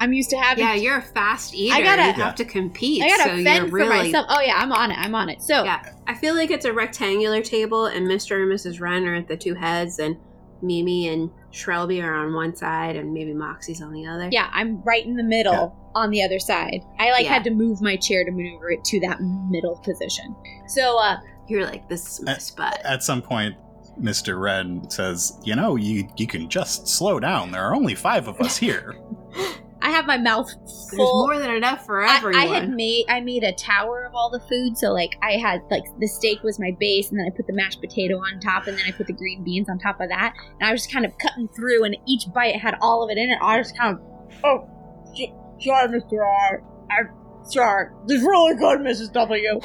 I'm 0.00 0.12
used 0.14 0.30
to 0.30 0.36
having 0.38 0.64
Yeah, 0.64 0.74
you're 0.74 0.96
a 0.96 1.02
fast 1.02 1.54
eater. 1.54 1.74
I 1.74 1.82
gotta- 1.82 2.06
you 2.18 2.24
have 2.24 2.34
to 2.36 2.44
compete. 2.44 3.02
I 3.02 3.08
gotta 3.08 3.22
so 3.22 3.28
fend 3.44 3.46
you're 3.46 3.68
for 3.68 3.74
really, 3.76 3.88
myself. 4.06 4.26
Oh 4.30 4.40
yeah, 4.40 4.56
I'm 4.56 4.72
on 4.72 4.90
it. 4.90 4.98
I'm 4.98 5.14
on 5.14 5.28
it. 5.28 5.42
So 5.42 5.62
Yeah, 5.64 5.82
I 6.06 6.14
feel 6.14 6.34
like 6.34 6.50
it's 6.50 6.64
a 6.64 6.72
rectangular 6.72 7.42
table, 7.42 7.86
and 7.86 8.06
Mr. 8.08 8.42
and 8.42 8.50
Mrs. 8.50 8.80
Wren 8.80 9.06
are 9.06 9.14
at 9.14 9.28
the 9.28 9.36
two 9.36 9.54
heads, 9.54 9.98
and 9.98 10.16
Mimi 10.62 11.08
and 11.08 11.30
Shrelby 11.52 12.02
are 12.02 12.14
on 12.14 12.34
one 12.34 12.54
side, 12.56 12.96
and 12.96 13.12
maybe 13.12 13.32
Moxie's 13.34 13.80
on 13.82 13.92
the 13.92 14.06
other. 14.06 14.28
Yeah, 14.32 14.48
I'm 14.52 14.82
right 14.82 15.04
in 15.04 15.16
the 15.16 15.22
middle 15.22 15.76
on 15.94 16.10
the 16.10 16.22
other 16.22 16.38
side. 16.38 16.80
I 16.98 17.10
like 17.12 17.24
Yeah. 17.24 17.32
had 17.34 17.44
to 17.44 17.50
move 17.50 17.80
my 17.82 17.96
chair 17.96 18.24
to 18.24 18.30
maneuver 18.30 18.70
it 18.70 18.84
to 18.84 19.00
that 19.00 19.18
middle 19.20 19.76
position. 19.84 20.34
So 20.68 20.98
uh 20.98 21.16
You're 21.48 21.64
like, 21.64 21.88
this 21.88 22.06
is 22.20 22.24
my 22.24 22.34
Uh, 22.34 22.38
spot. 22.38 22.78
At 22.84 23.02
some 23.02 23.20
point, 23.20 23.56
Mr. 24.00 24.40
Red 24.40 24.92
says, 24.92 25.36
You 25.42 25.56
know, 25.56 25.74
you, 25.76 26.08
you 26.16 26.26
can 26.28 26.48
just 26.48 26.86
slow 26.86 27.18
down. 27.18 27.50
There 27.50 27.62
are 27.64 27.74
only 27.74 27.96
five 27.96 28.28
of 28.28 28.40
us 28.40 28.56
here. 28.56 28.94
I 29.82 29.90
have 29.90 30.06
my 30.06 30.18
mouth 30.18 30.50
full. 30.50 30.66
There's 30.66 30.96
full. 30.96 31.26
more 31.26 31.38
than 31.38 31.50
enough 31.50 31.86
for 31.86 32.02
I, 32.02 32.16
everyone. 32.16 32.40
I 32.40 32.46
had 32.46 32.70
made 32.70 33.06
I 33.08 33.20
made 33.20 33.44
a 33.44 33.52
tower 33.52 34.04
of 34.04 34.14
all 34.14 34.30
the 34.30 34.40
food, 34.40 34.76
so 34.76 34.92
like 34.92 35.16
I 35.22 35.32
had 35.32 35.62
like 35.70 35.84
the 35.98 36.06
steak 36.06 36.42
was 36.42 36.58
my 36.58 36.76
base, 36.78 37.10
and 37.10 37.18
then 37.18 37.26
I 37.26 37.34
put 37.34 37.46
the 37.46 37.52
mashed 37.52 37.80
potato 37.80 38.18
on 38.18 38.40
top, 38.40 38.66
and 38.66 38.76
then 38.76 38.84
I 38.86 38.92
put 38.92 39.06
the 39.06 39.12
green 39.12 39.42
beans 39.42 39.68
on 39.68 39.78
top 39.78 40.00
of 40.00 40.08
that, 40.08 40.34
and 40.58 40.68
I 40.68 40.72
was 40.72 40.82
just 40.82 40.92
kind 40.92 41.04
of 41.04 41.12
cutting 41.18 41.48
through, 41.48 41.84
and 41.84 41.96
each 42.06 42.24
bite 42.34 42.56
had 42.56 42.76
all 42.80 43.02
of 43.02 43.10
it 43.10 43.18
in 43.18 43.30
it. 43.30 43.38
I 43.40 43.58
was 43.58 43.72
kind 43.72 43.96
of, 43.96 44.02
oh, 44.44 44.68
sh- 45.16 45.64
sorry, 45.64 45.88
Mister 45.88 46.22
R, 46.22 46.62
I'm 46.90 47.10
sorry. 47.44 47.90
This 48.06 48.20
is 48.20 48.26
really 48.26 48.56
good, 48.56 48.80
Mrs. 48.80 49.12
W. 49.12 49.60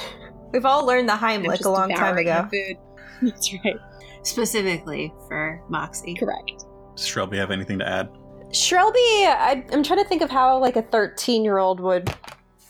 We've 0.53 0.65
all 0.65 0.85
learned 0.85 1.09
the 1.09 1.13
Heimlich 1.13 1.65
a 1.65 1.69
long 1.69 1.89
time 1.93 2.17
ago. 2.17 2.47
Food. 2.51 2.77
That's 3.21 3.53
right. 3.65 3.75
Specifically 4.23 5.13
for 5.27 5.61
Moxie. 5.69 6.15
Correct. 6.15 6.65
Does 6.95 7.05
Shelby 7.05 7.37
have 7.37 7.51
anything 7.51 7.79
to 7.79 7.87
add? 7.87 8.09
Shelby, 8.55 8.99
I, 8.99 9.63
I'm 9.71 9.83
trying 9.83 10.01
to 10.01 10.07
think 10.07 10.21
of 10.21 10.29
how 10.29 10.57
like 10.59 10.75
a 10.75 10.81
13 10.81 11.43
year 11.43 11.57
old 11.57 11.79
would. 11.79 12.13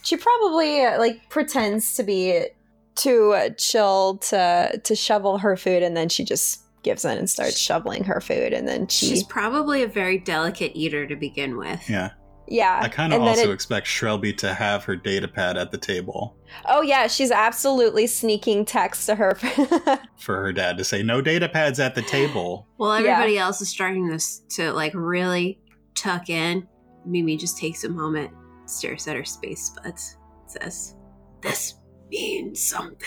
She 0.04 0.17
probably 0.17 0.82
uh, 0.84 1.00
like 1.00 1.30
pretends 1.30 1.95
to 1.95 2.04
be 2.04 2.48
too 2.95 3.34
uh, 3.34 3.50
chill 3.58 4.17
to 4.17 4.80
to 4.84 4.95
shovel 4.95 5.38
her 5.38 5.56
food, 5.56 5.84
and 5.84 5.95
then 5.95 6.10
she 6.10 6.24
just 6.24 6.62
gives 6.84 7.06
in 7.06 7.17
and 7.17 7.30
starts 7.30 7.58
shoveling 7.58 8.04
her 8.04 8.21
food, 8.21 8.54
and 8.54 8.67
then 8.67 8.88
she, 8.88 9.08
She's 9.08 9.24
probably 9.24 9.84
a 9.84 9.88
very 9.88 10.17
delicate 10.17 10.71
eater 10.76 11.08
to 11.08 11.15
begin 11.15 11.58
with. 11.58 11.89
Yeah. 11.89 12.12
yeah, 12.48 12.80
I 12.84 12.89
kind 12.89 13.12
of 13.13 13.21
also 13.21 13.50
it- 13.50 13.54
expect 13.54 13.88
Shrelby 13.88 14.38
to 14.38 14.54
have 14.54 14.84
her 14.84 14.95
data 14.95 15.28
pad 15.28 15.58
at 15.58 15.71
the 15.71 15.78
table 15.78 16.36
oh 16.67 16.82
yeah, 16.82 17.08
she's 17.08 17.32
absolutely 17.32 18.08
sneaking 18.08 18.65
text 18.65 19.06
to 19.08 19.15
her. 19.15 19.36
for 20.17 20.41
her 20.41 20.54
dad 20.54 20.78
to 20.78 20.84
say, 20.84 21.04
no 21.04 21.21
data 21.21 21.50
pads 21.50 21.80
at 21.80 21.95
the 21.95 22.02
table. 22.02 22.67
Well, 22.78 22.93
everybody 22.93 23.38
else 23.38 23.62
is 23.62 23.69
starting 23.69 24.08
this 24.08 24.41
to 24.50 24.71
like 24.74 24.93
really 24.93 25.60
tuck 26.06 26.30
in, 26.30 26.68
Mimi 27.06 27.36
just 27.36 27.58
takes 27.58 27.84
a 27.84 27.89
moment, 27.89 28.32
stares 28.65 29.08
at 29.08 29.15
her 29.15 29.26
space 29.26 29.72
buds, 29.72 30.18
says, 30.46 30.96
"This 31.41 31.76
means 32.10 32.62
something." 32.62 33.00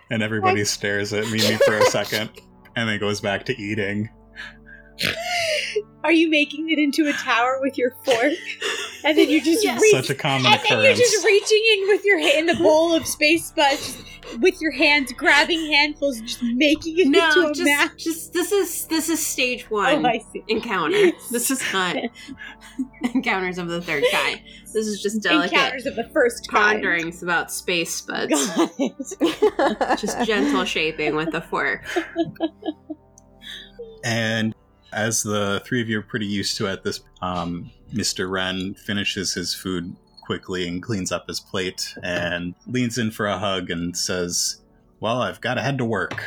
And 0.09 0.21
everybody 0.21 0.63
stares 0.63 1.11
at 1.11 1.25
Mimi 1.31 1.57
for 1.65 1.75
a 1.75 1.85
second 1.85 2.29
and 2.75 2.87
then 2.87 2.99
goes 2.99 3.19
back 3.19 3.45
to 3.45 3.59
eating. 3.59 4.11
Are 6.03 6.11
you 6.11 6.29
making 6.29 6.69
it 6.69 6.77
into 6.79 7.07
a 7.07 7.13
tower 7.13 7.59
with 7.61 7.77
your 7.77 7.91
fork? 8.03 8.33
And 9.05 9.17
then 9.17 9.29
you're 9.29 9.41
just 9.41 9.63
Yes. 9.63 9.81
reach- 9.81 9.91
Such 9.95 10.09
a 10.09 10.15
common 10.15 10.45
and 10.51 10.61
then 10.69 10.83
you're 10.83 10.93
just 10.95 11.25
reaching 11.25 11.61
in 11.73 11.87
with 11.87 12.03
your 12.05 12.19
hand 12.19 12.39
in 12.49 12.55
the 12.57 12.61
bowl 12.63 12.93
of 12.93 13.07
space 13.07 13.45
sponge 13.47 13.95
with 14.39 14.59
your 14.61 14.71
hands 14.71 15.11
grabbing 15.13 15.59
handfuls 15.71 16.17
and 16.17 16.27
just 16.27 16.41
making 16.41 16.97
it 16.97 17.07
into 17.07 17.17
a 17.45 17.53
just, 17.53 17.61
mash. 17.63 17.91
just 17.97 18.33
this 18.33 18.51
is 18.53 18.85
this 18.87 19.09
is 19.09 19.23
stage 19.25 19.65
Oh, 19.69 19.75
one 19.75 20.05
I 20.05 20.19
see. 20.31 20.43
encounter. 20.47 21.11
This 21.29 21.51
is 21.51 21.61
not 21.73 21.97
encounters 23.13 23.57
of 23.57 23.67
the 23.67 23.81
third 23.81 24.03
kind. 24.11 24.41
This 24.73 24.87
is 24.87 25.01
just 25.01 25.21
delicate 25.21 25.53
Encounters 25.53 25.85
of 25.85 25.95
the 25.95 26.09
first 26.13 26.47
kind. 26.49 26.81
ponderings 26.81 27.21
about 27.21 27.51
space 27.51 28.01
buds. 28.01 28.31
Just 30.01 30.23
gentle 30.25 30.65
shaping 30.65 31.15
with 31.15 31.33
a 31.35 31.41
fork. 31.41 31.85
And 34.03 34.55
as 34.93 35.23
the 35.23 35.61
three 35.65 35.81
of 35.81 35.89
you 35.89 35.99
are 35.99 36.03
pretty 36.03 36.25
used 36.25 36.57
to 36.57 36.67
it, 36.67 36.83
this 36.83 37.01
um, 37.21 37.71
Mr. 37.93 38.29
Wren 38.29 38.73
finishes 38.75 39.33
his 39.33 39.53
food 39.53 39.95
quickly 40.21 40.67
and 40.67 40.81
cleans 40.81 41.11
up 41.11 41.27
his 41.27 41.39
plate 41.39 41.95
and 42.03 42.55
leans 42.67 42.97
in 42.97 43.11
for 43.11 43.25
a 43.25 43.37
hug 43.37 43.69
and 43.69 43.95
says, 43.95 44.61
"Well, 44.99 45.21
I've 45.21 45.41
got 45.41 45.55
to 45.55 45.61
head 45.61 45.77
to 45.79 45.85
work. 45.85 46.23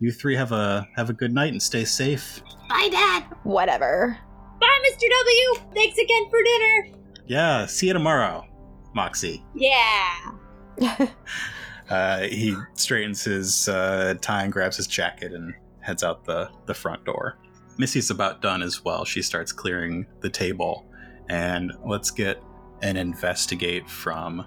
You 0.00 0.12
three 0.12 0.36
have 0.36 0.52
a 0.52 0.88
have 0.96 1.10
a 1.10 1.14
good 1.14 1.32
night 1.32 1.52
and 1.52 1.62
stay 1.62 1.84
safe." 1.84 2.42
Bye, 2.68 2.88
Dad. 2.90 3.24
Whatever. 3.42 4.18
Bye, 4.60 4.80
Mr. 4.90 5.08
W. 5.08 5.70
Thanks 5.74 5.98
again 5.98 6.30
for 6.30 6.42
dinner. 6.42 6.88
Yeah, 7.26 7.66
see 7.66 7.88
you 7.88 7.92
tomorrow, 7.92 8.46
Moxie. 8.94 9.44
Yeah. 9.54 10.32
Uh, 11.90 12.20
he 12.20 12.56
straightens 12.74 13.22
his 13.24 13.68
uh, 13.68 14.14
tie 14.20 14.44
and 14.44 14.52
grabs 14.52 14.76
his 14.76 14.86
jacket 14.86 15.32
and 15.32 15.54
heads 15.80 16.02
out 16.02 16.24
the, 16.24 16.48
the 16.66 16.74
front 16.74 17.04
door. 17.04 17.36
Missy's 17.78 18.10
about 18.10 18.40
done 18.40 18.62
as 18.62 18.84
well. 18.84 19.04
She 19.04 19.22
starts 19.22 19.52
clearing 19.52 20.06
the 20.20 20.30
table. 20.30 20.86
And 21.28 21.72
let's 21.84 22.10
get 22.10 22.42
an 22.82 22.96
investigate 22.96 23.88
from 23.88 24.44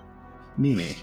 Mimi. 0.58 0.96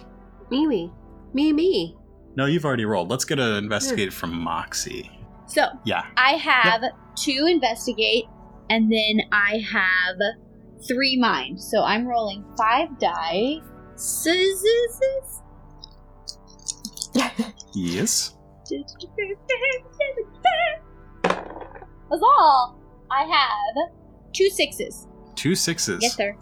Mimi. 0.50 0.92
Mimi. 1.32 1.96
No, 2.36 2.46
you've 2.46 2.64
already 2.64 2.84
rolled. 2.84 3.10
Let's 3.10 3.24
get 3.24 3.38
an 3.38 3.56
investigate 3.56 4.10
hmm. 4.10 4.18
from 4.18 4.38
Moxie. 4.38 5.10
So 5.46 5.66
Yeah. 5.84 6.06
I 6.16 6.32
have 6.32 6.82
two 7.16 7.46
investigate, 7.48 8.24
and 8.70 8.90
then 8.90 9.20
I 9.30 9.62
have 9.70 10.16
three 10.88 11.16
mind. 11.16 11.60
So 11.60 11.82
I'm 11.82 12.06
rolling 12.06 12.44
five 12.56 12.98
die. 12.98 13.60
Yes. 17.74 18.34
That's 22.10 22.22
all. 22.22 22.78
I 23.10 23.24
have 23.24 23.92
two 24.32 24.48
sixes. 24.50 25.06
Two 25.34 25.54
sixes. 25.54 26.02
Yes, 26.02 26.16
sir. 26.16 26.36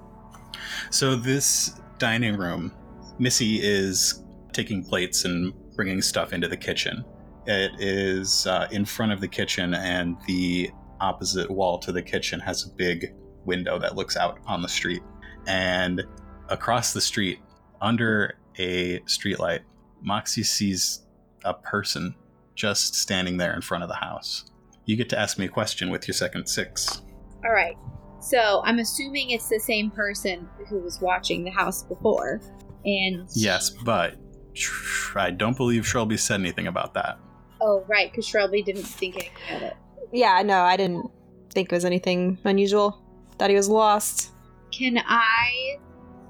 So 0.90 1.16
this 1.16 1.80
dining 1.98 2.36
room, 2.36 2.72
Missy 3.18 3.60
is 3.62 4.24
taking 4.52 4.84
plates 4.84 5.24
and 5.24 5.52
bringing 5.74 6.02
stuff 6.02 6.32
into 6.32 6.48
the 6.48 6.56
kitchen. 6.56 7.04
It 7.46 7.72
is 7.78 8.46
uh, 8.46 8.68
in 8.70 8.84
front 8.84 9.12
of 9.12 9.20
the 9.20 9.28
kitchen, 9.28 9.74
and 9.74 10.16
the 10.26 10.70
opposite 11.00 11.50
wall 11.50 11.78
to 11.80 11.92
the 11.92 12.02
kitchen 12.02 12.38
has 12.40 12.64
a 12.64 12.68
big 12.70 13.14
window 13.44 13.78
that 13.78 13.96
looks 13.96 14.16
out 14.16 14.38
on 14.46 14.62
the 14.62 14.68
street. 14.68 15.02
And 15.46 16.02
across 16.48 16.92
the 16.92 17.00
street, 17.00 17.40
under 17.80 18.38
a 18.58 19.00
streetlight, 19.00 19.60
Moxie 20.00 20.44
sees 20.44 21.04
a 21.44 21.54
person 21.54 22.14
just 22.54 22.94
standing 22.94 23.38
there 23.38 23.54
in 23.54 23.60
front 23.60 23.82
of 23.82 23.88
the 23.88 23.96
house. 23.96 24.44
You 24.84 24.96
get 24.96 25.08
to 25.10 25.18
ask 25.18 25.38
me 25.38 25.46
a 25.46 25.48
question 25.48 25.90
with 25.90 26.06
your 26.08 26.14
second 26.14 26.46
six. 26.48 27.02
All 27.44 27.52
right. 27.52 27.76
So 28.20 28.62
I'm 28.64 28.78
assuming 28.78 29.30
it's 29.30 29.48
the 29.48 29.58
same 29.58 29.90
person 29.90 30.48
who 30.68 30.78
was 30.78 31.00
watching 31.00 31.44
the 31.44 31.50
house 31.50 31.82
before, 31.82 32.40
and 32.84 33.28
Yes, 33.34 33.70
but 33.70 34.14
tr- 34.54 35.18
I 35.18 35.30
don't 35.32 35.56
believe 35.56 35.82
Shrelby 35.82 36.18
said 36.18 36.40
anything 36.40 36.68
about 36.68 36.94
that. 36.94 37.18
Oh, 37.60 37.84
right, 37.88 38.10
because 38.10 38.26
Shrelby 38.26 38.64
didn't 38.64 38.82
think 38.84 39.16
anything 39.16 39.56
of 39.56 39.62
it. 39.62 39.76
yeah, 40.12 40.40
no, 40.42 40.62
I 40.62 40.76
didn't 40.76 41.10
think 41.50 41.72
it 41.72 41.74
was 41.74 41.84
anything 41.84 42.38
unusual. 42.44 43.02
Thought 43.38 43.50
he 43.50 43.56
was 43.56 43.68
lost. 43.68 44.30
Can 44.72 44.98
I 44.98 45.76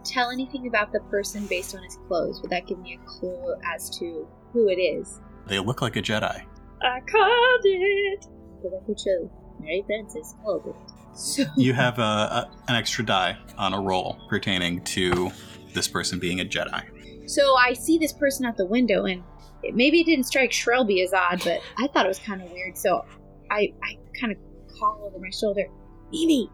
tell 0.04 0.30
anything 0.30 0.66
about 0.66 0.92
the 0.92 1.00
person 1.10 1.46
based 1.46 1.74
on 1.76 1.82
his 1.82 1.98
clothes? 2.08 2.40
Would 2.40 2.50
that 2.50 2.66
give 2.66 2.78
me 2.78 2.98
a 3.02 3.06
clue 3.06 3.54
as 3.74 3.90
to 3.98 4.26
who 4.52 4.68
it 4.68 4.76
is? 4.80 5.20
They 5.46 5.58
look 5.58 5.82
like 5.82 5.96
a 5.96 6.02
Jedi. 6.02 6.42
I 6.82 7.00
called 7.00 7.60
it. 7.64 8.26
Rebecca 8.64 8.94
Cho, 8.94 9.30
Mary 9.60 9.82
Frances 9.86 10.34
called 10.42 10.62
oh, 10.66 10.70
it. 10.70 11.16
So 11.18 11.44
You 11.56 11.74
have 11.74 11.98
a, 11.98 12.02
a, 12.02 12.50
an 12.68 12.76
extra 12.76 13.04
die 13.04 13.36
on 13.58 13.74
a 13.74 13.80
roll 13.80 14.18
pertaining 14.28 14.82
to 14.84 15.30
this 15.74 15.88
person 15.88 16.18
being 16.18 16.40
a 16.40 16.44
Jedi. 16.44 17.28
So 17.28 17.54
I 17.56 17.72
see 17.74 17.98
this 17.98 18.12
person 18.12 18.46
at 18.46 18.56
the 18.56 18.66
window, 18.66 19.04
and 19.04 19.22
it, 19.62 19.74
maybe 19.74 20.00
it 20.00 20.04
didn't 20.04 20.24
strike 20.24 20.50
Shrelby 20.50 21.02
as 21.04 21.12
odd, 21.12 21.42
but 21.44 21.60
I 21.78 21.86
thought 21.88 22.06
it 22.06 22.08
was 22.08 22.18
kind 22.18 22.42
of 22.42 22.50
weird. 22.50 22.76
So 22.76 23.04
I, 23.50 23.72
I 23.82 23.98
kind 24.18 24.32
of 24.32 24.38
call 24.78 25.04
over 25.04 25.18
my 25.18 25.30
shoulder, 25.30 25.66
Mimi, 26.10 26.50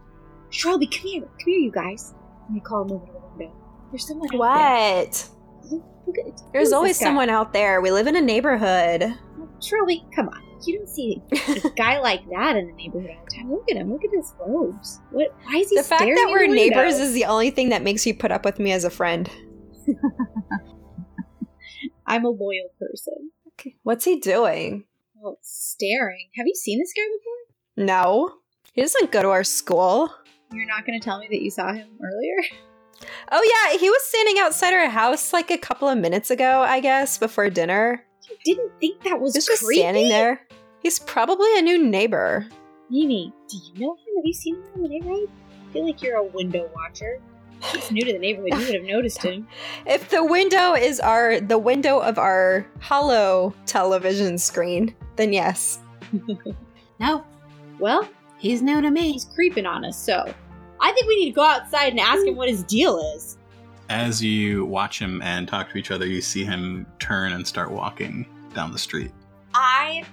Shrelby, 0.51 0.90
come 0.90 1.07
here, 1.07 1.23
come 1.23 1.31
here, 1.47 1.59
you 1.59 1.71
guys. 1.73 2.14
And 2.49 2.61
I 2.61 2.61
call 2.64 2.83
him 2.85 2.92
over 2.92 3.07
to 3.07 3.12
the 3.12 3.18
window. 3.37 3.55
There's 3.90 4.07
someone 4.07 4.29
out 4.35 4.38
What? 4.38 5.29
there. 5.71 5.79
Look, 5.79 5.85
look 6.07 6.16
at. 6.27 6.53
There's 6.53 6.73
always 6.73 6.99
someone 6.99 7.29
out 7.29 7.53
there. 7.53 7.81
We 7.81 7.90
live 7.90 8.07
in 8.07 8.16
a 8.16 8.21
neighborhood. 8.21 9.14
Shrelby, 9.61 10.14
come 10.14 10.29
on. 10.29 10.42
You 10.66 10.79
don't 10.79 10.88
see 10.88 11.23
a 11.64 11.71
guy 11.71 12.01
like 12.01 12.29
that 12.31 12.57
in 12.57 12.66
the 12.66 12.73
neighborhood 12.73 13.11
all 13.16 13.25
the 13.25 13.37
time. 13.37 13.51
Look 13.51 13.71
at 13.71 13.77
him. 13.77 13.92
Look 13.92 14.05
at 14.05 14.11
his 14.12 14.33
robes. 14.40 15.01
What? 15.11 15.35
Why 15.44 15.59
is 15.59 15.71
he 15.71 15.77
The 15.77 15.83
fact 15.83 16.03
that 16.03 16.29
we're 16.31 16.40
window? 16.49 16.55
neighbors 16.55 16.99
is 16.99 17.12
the 17.12 17.25
only 17.27 17.51
thing 17.51 17.68
that 17.71 17.83
makes 17.83 18.07
you 18.07 18.14
put 18.14 18.33
up 18.33 18.44
with 18.44 18.59
me 18.59 18.73
as 18.73 18.85
a 18.85 18.90
friend. 18.90 19.31
I'm 22.07 22.25
a 22.25 22.31
loyal 22.31 22.71
person. 22.79 23.31
What's 23.83 24.05
he 24.05 24.18
doing? 24.18 24.85
Well, 25.16 25.38
staring. 25.42 26.29
Have 26.37 26.47
you 26.47 26.55
seen 26.55 26.79
this 26.79 26.92
guy 26.97 27.03
before? 27.18 27.87
No. 27.87 28.35
He 28.73 28.81
doesn't 28.81 29.11
go 29.11 29.23
to 29.23 29.29
our 29.29 29.44
school. 29.44 30.12
You're 30.53 30.66
not 30.66 30.87
going 30.87 30.99
to 30.99 31.05
tell 31.05 31.18
me 31.18 31.27
that 31.31 31.42
you 31.42 31.51
saw 31.51 31.73
him 31.73 31.88
earlier? 32.03 32.37
Oh, 33.31 33.42
yeah, 33.71 33.79
he 33.79 33.88
was 33.88 34.03
standing 34.09 34.40
outside 34.40 34.73
our 34.75 34.88
house 34.88 35.33
like 35.33 35.53
a 35.53 35.57
couple 35.59 35.87
of 35.88 35.97
minutes 35.99 36.33
ago, 36.33 36.62
I 36.62 36.81
guess, 36.81 37.16
before 37.16 37.49
dinner. 37.49 38.05
You 38.31 38.37
didn't 38.45 38.73
think 38.81 39.03
that 39.05 39.21
was 39.21 39.35
He's 39.35 39.47
just 39.47 39.64
creepy? 39.64 39.81
standing 39.81 40.09
there. 40.09 40.41
He's 40.83 40.99
probably 40.99 41.59
a 41.59 41.62
new 41.62 41.83
neighbor. 41.85 42.47
Mimi, 42.91 43.33
do 43.49 43.57
you 43.57 43.81
know 43.87 43.95
him? 43.95 44.17
Have 44.17 44.25
you 44.25 44.33
seen 44.33 44.55
him 44.57 44.62
in 44.77 44.83
the 44.83 44.88
neighborhood? 44.88 45.29
I 45.69 45.73
feel 45.73 45.87
like 45.87 46.03
you're 46.03 46.17
a 46.17 46.25
window 46.25 46.71
watcher. 46.75 47.21
He's 47.73 47.91
new 47.91 48.05
to 48.05 48.12
the 48.12 48.19
neighborhood. 48.19 48.53
You 48.53 48.59
would 48.67 48.75
have 48.77 48.85
noticed 48.85 49.23
him. 49.23 49.47
If 49.87 50.11
the 50.11 50.25
window 50.25 50.75
is 50.75 51.01
our 51.01 51.41
the 51.41 51.59
window 51.59 51.99
of 51.99 52.19
our 52.19 52.67
holo 52.81 53.53
television 53.67 54.38
screen, 54.38 54.95
then 55.17 55.33
yes. 55.33 55.81
No, 57.01 57.25
Well, 57.79 58.09
he's 58.38 58.61
new 58.62 58.81
to 58.81 58.91
me. 58.91 59.12
he's 59.12 59.25
creeping 59.25 59.67
on 59.67 59.85
us, 59.85 59.97
so 60.03 60.33
I 60.81 60.93
think 60.93 61.07
we 61.07 61.17
need 61.17 61.27
to 61.31 61.35
go 61.35 61.45
outside 61.45 61.88
and 61.93 62.01
ask 62.01 62.25
him 62.27 62.37
what 62.37 62.49
his 62.49 62.62
deal 62.64 62.99
is. 63.17 63.38
As 63.88 64.22
you 64.22 64.66
watch 64.66 65.01
him 65.01 65.22
and 65.22 65.48
talk 65.48 65.70
to 65.70 65.79
each 65.79 65.90
other, 65.90 66.07
you 66.07 66.20
see 66.20 66.44
him 66.44 66.87
turn 66.98 67.33
and 67.33 67.46
start 67.46 67.70
walking 67.70 68.27
down 68.55 68.70
the 68.72 68.79
street. 68.79 69.12
I 69.55 70.05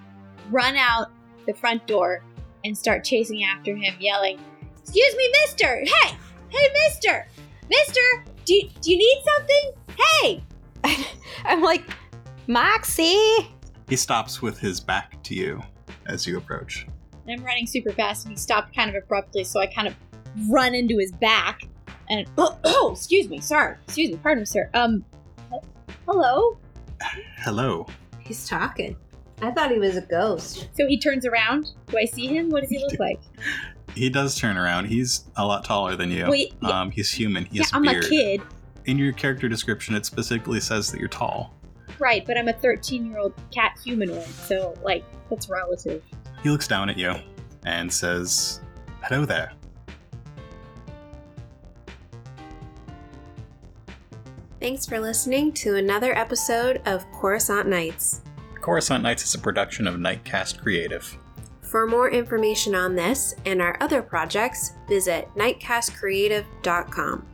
run 0.49 0.77
out 0.77 1.11
the 1.45 1.53
front 1.53 1.85
door 1.85 2.23
and 2.63 2.77
start 2.77 3.03
chasing 3.03 3.43
after 3.43 3.75
him, 3.75 3.93
yelling, 3.99 4.39
Excuse 4.81 5.15
me, 5.15 5.29
mister! 5.41 5.83
Hey! 5.83 6.15
Hey, 6.49 6.69
mister! 6.85 7.27
Mister! 7.69 8.01
Do 8.45 8.53
you, 8.53 8.69
do 8.81 8.91
you 8.91 8.97
need 8.97 9.23
something? 9.35 10.43
Hey! 10.83 11.05
I'm 11.45 11.61
like, 11.63 11.83
Moxie. 12.47 13.49
He 13.89 13.95
stops 13.95 14.43
with 14.43 14.59
his 14.59 14.79
back 14.79 15.21
to 15.23 15.33
you 15.33 15.61
as 16.05 16.27
you 16.27 16.37
approach. 16.37 16.85
I'm 17.27 17.43
running 17.43 17.65
super 17.65 17.91
fast, 17.91 18.25
and 18.25 18.33
he 18.33 18.37
stopped 18.37 18.75
kind 18.75 18.89
of 18.89 19.03
abruptly, 19.03 19.43
so 19.43 19.59
I 19.59 19.65
kind 19.65 19.87
of 19.87 19.95
run 20.47 20.75
into 20.75 20.97
his 20.99 21.11
back. 21.11 21.61
And 22.09 22.27
oh, 22.37 22.57
oh 22.63 22.91
excuse 22.91 23.29
me, 23.29 23.39
sorry, 23.41 23.75
excuse 23.85 24.11
me, 24.11 24.17
pardon 24.17 24.41
me, 24.41 24.45
sir. 24.45 24.69
Um, 24.73 25.03
hello. 26.07 26.57
Hello. 27.39 27.85
he's 28.19 28.47
talking. 28.47 28.95
I 29.41 29.51
thought 29.51 29.69
he 29.71 29.79
was 29.79 29.97
a 29.97 30.01
ghost. 30.01 30.69
So 30.73 30.87
he 30.87 30.97
turns 30.97 31.25
around. 31.25 31.71
Do 31.87 31.97
I 31.97 32.05
see 32.05 32.27
him? 32.27 32.49
What 32.49 32.61
does 32.61 32.69
he 32.69 32.79
look 32.79 32.97
like? 32.99 33.19
He 33.93 34.09
does 34.09 34.35
turn 34.35 34.57
around. 34.57 34.85
He's 34.85 35.25
a 35.35 35.45
lot 35.45 35.65
taller 35.65 35.95
than 35.95 36.09
you. 36.09 36.27
Wait, 36.29 36.53
yeah. 36.61 36.81
Um, 36.81 36.91
he's 36.91 37.11
human. 37.11 37.45
He 37.45 37.57
yeah, 37.57 37.63
has 37.63 37.73
a 37.73 37.75
I'm 37.75 37.83
beard. 37.83 38.05
a 38.05 38.09
kid. 38.09 38.41
In 38.85 38.97
your 38.97 39.13
character 39.13 39.49
description, 39.49 39.95
it 39.95 40.05
specifically 40.05 40.59
says 40.59 40.91
that 40.91 40.99
you're 40.99 41.09
tall. 41.09 41.53
Right, 41.99 42.25
but 42.25 42.37
I'm 42.37 42.47
a 42.47 42.53
13 42.53 43.05
year 43.05 43.19
old 43.19 43.33
cat 43.53 43.77
humanoid, 43.83 44.23
so, 44.23 44.73
like, 44.83 45.03
that's 45.29 45.49
relative. 45.49 46.03
He 46.43 46.49
looks 46.49 46.67
down 46.67 46.89
at 46.89 46.97
you 46.97 47.13
and 47.65 47.91
says, 47.91 48.61
Hello 49.01 49.25
there. 49.25 49.51
Thanks 54.65 54.87
for 54.87 54.99
listening 54.99 55.53
to 55.61 55.75
another 55.75 56.17
episode 56.17 56.81
of 56.87 57.05
Coruscant 57.11 57.67
Nights. 57.67 58.23
Coruscant 58.61 59.03
Nights 59.03 59.23
is 59.23 59.35
a 59.35 59.37
production 59.37 59.85
of 59.85 59.97
Nightcast 59.97 60.59
Creative. 60.59 61.15
For 61.61 61.85
more 61.85 62.09
information 62.09 62.73
on 62.73 62.95
this 62.95 63.35
and 63.45 63.61
our 63.61 63.77
other 63.79 64.01
projects, 64.01 64.71
visit 64.89 65.29
nightcastcreative.com. 65.35 67.27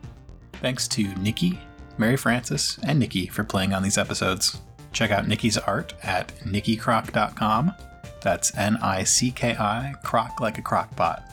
Thanks 0.56 0.90
to 0.90 1.08
Nikki, 1.20 1.58
Mary 1.98 2.18
Frances, 2.18 2.78
and 2.84 3.00
Nikki 3.00 3.28
for 3.28 3.46
playing 3.46 3.72
on 3.72 3.82
these 3.82 3.98
episodes. 3.98 4.60
Check 4.92 5.12
out 5.12 5.26
Nikki's 5.26 5.58
art 5.58 5.94
at 6.04 6.36
nikkicroc.com. 6.40 7.74
That's 8.22 8.58
N 8.58 8.76
I 8.82 9.06
C 9.06 9.32
K 9.32 9.56
I, 9.58 9.94
croc 10.04 10.42
like 10.42 10.58
a 10.58 10.62
crock 10.62 10.94
pot. 10.98 11.24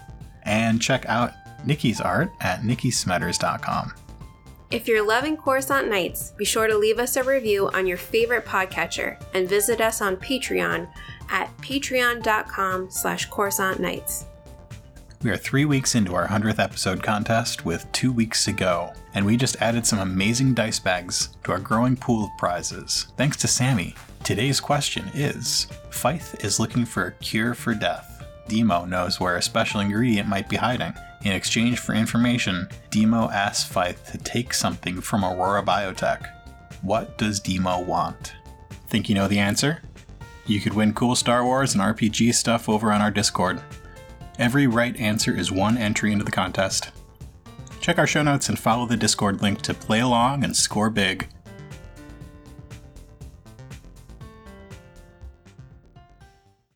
And 0.44 0.80
check 0.80 1.04
out 1.06 1.32
Nikki's 1.66 2.00
art 2.00 2.30
at 2.40 2.60
nikkismetters.com. 2.60 3.94
If 4.70 4.86
you're 4.86 5.06
loving 5.06 5.38
Coruscant 5.38 5.88
Nights, 5.88 6.32
be 6.36 6.44
sure 6.44 6.66
to 6.66 6.76
leave 6.76 6.98
us 6.98 7.16
a 7.16 7.24
review 7.24 7.70
on 7.70 7.86
your 7.86 7.96
favorite 7.96 8.44
podcatcher 8.44 9.18
and 9.32 9.48
visit 9.48 9.80
us 9.80 10.02
on 10.02 10.18
Patreon 10.18 10.86
at 11.30 11.56
patreon.com 11.58 12.90
slash 12.90 13.30
Nights. 13.78 14.26
We 15.22 15.30
are 15.30 15.38
three 15.38 15.64
weeks 15.64 15.94
into 15.94 16.14
our 16.14 16.28
100th 16.28 16.62
episode 16.62 17.02
contest 17.02 17.64
with 17.64 17.90
two 17.92 18.12
weeks 18.12 18.44
to 18.44 18.52
go, 18.52 18.92
and 19.14 19.24
we 19.24 19.38
just 19.38 19.56
added 19.62 19.86
some 19.86 20.00
amazing 20.00 20.52
dice 20.52 20.78
bags 20.78 21.30
to 21.44 21.52
our 21.52 21.58
growing 21.58 21.96
pool 21.96 22.24
of 22.24 22.30
prizes. 22.36 23.06
Thanks 23.16 23.38
to 23.38 23.48
Sammy. 23.48 23.94
Today's 24.22 24.60
question 24.60 25.10
is 25.14 25.66
Fife 25.88 26.44
is 26.44 26.60
looking 26.60 26.84
for 26.84 27.06
a 27.06 27.12
cure 27.12 27.54
for 27.54 27.72
death. 27.72 28.22
Demo 28.48 28.84
knows 28.84 29.18
where 29.18 29.36
a 29.36 29.42
special 29.42 29.80
ingredient 29.80 30.28
might 30.28 30.50
be 30.50 30.56
hiding. 30.56 30.92
In 31.24 31.32
exchange 31.32 31.80
for 31.80 31.94
information, 31.94 32.68
Demo 32.90 33.28
asks 33.30 33.68
Fife 33.68 34.04
to 34.12 34.18
take 34.18 34.54
something 34.54 35.00
from 35.00 35.24
Aurora 35.24 35.62
Biotech. 35.62 36.30
What 36.82 37.18
does 37.18 37.40
Demo 37.40 37.80
want? 37.80 38.34
Think 38.86 39.08
you 39.08 39.14
know 39.14 39.26
the 39.26 39.40
answer? 39.40 39.82
You 40.46 40.60
could 40.60 40.74
win 40.74 40.94
cool 40.94 41.16
Star 41.16 41.44
Wars 41.44 41.74
and 41.74 41.82
RPG 41.82 42.34
stuff 42.34 42.68
over 42.68 42.92
on 42.92 43.02
our 43.02 43.10
Discord. 43.10 43.60
Every 44.38 44.66
right 44.68 44.96
answer 44.96 45.36
is 45.36 45.50
one 45.50 45.76
entry 45.76 46.12
into 46.12 46.24
the 46.24 46.30
contest. 46.30 46.90
Check 47.80 47.98
our 47.98 48.06
show 48.06 48.22
notes 48.22 48.48
and 48.48 48.58
follow 48.58 48.86
the 48.86 48.96
Discord 48.96 49.42
link 49.42 49.60
to 49.62 49.74
play 49.74 50.00
along 50.00 50.44
and 50.44 50.56
score 50.56 50.88
big. 50.88 51.28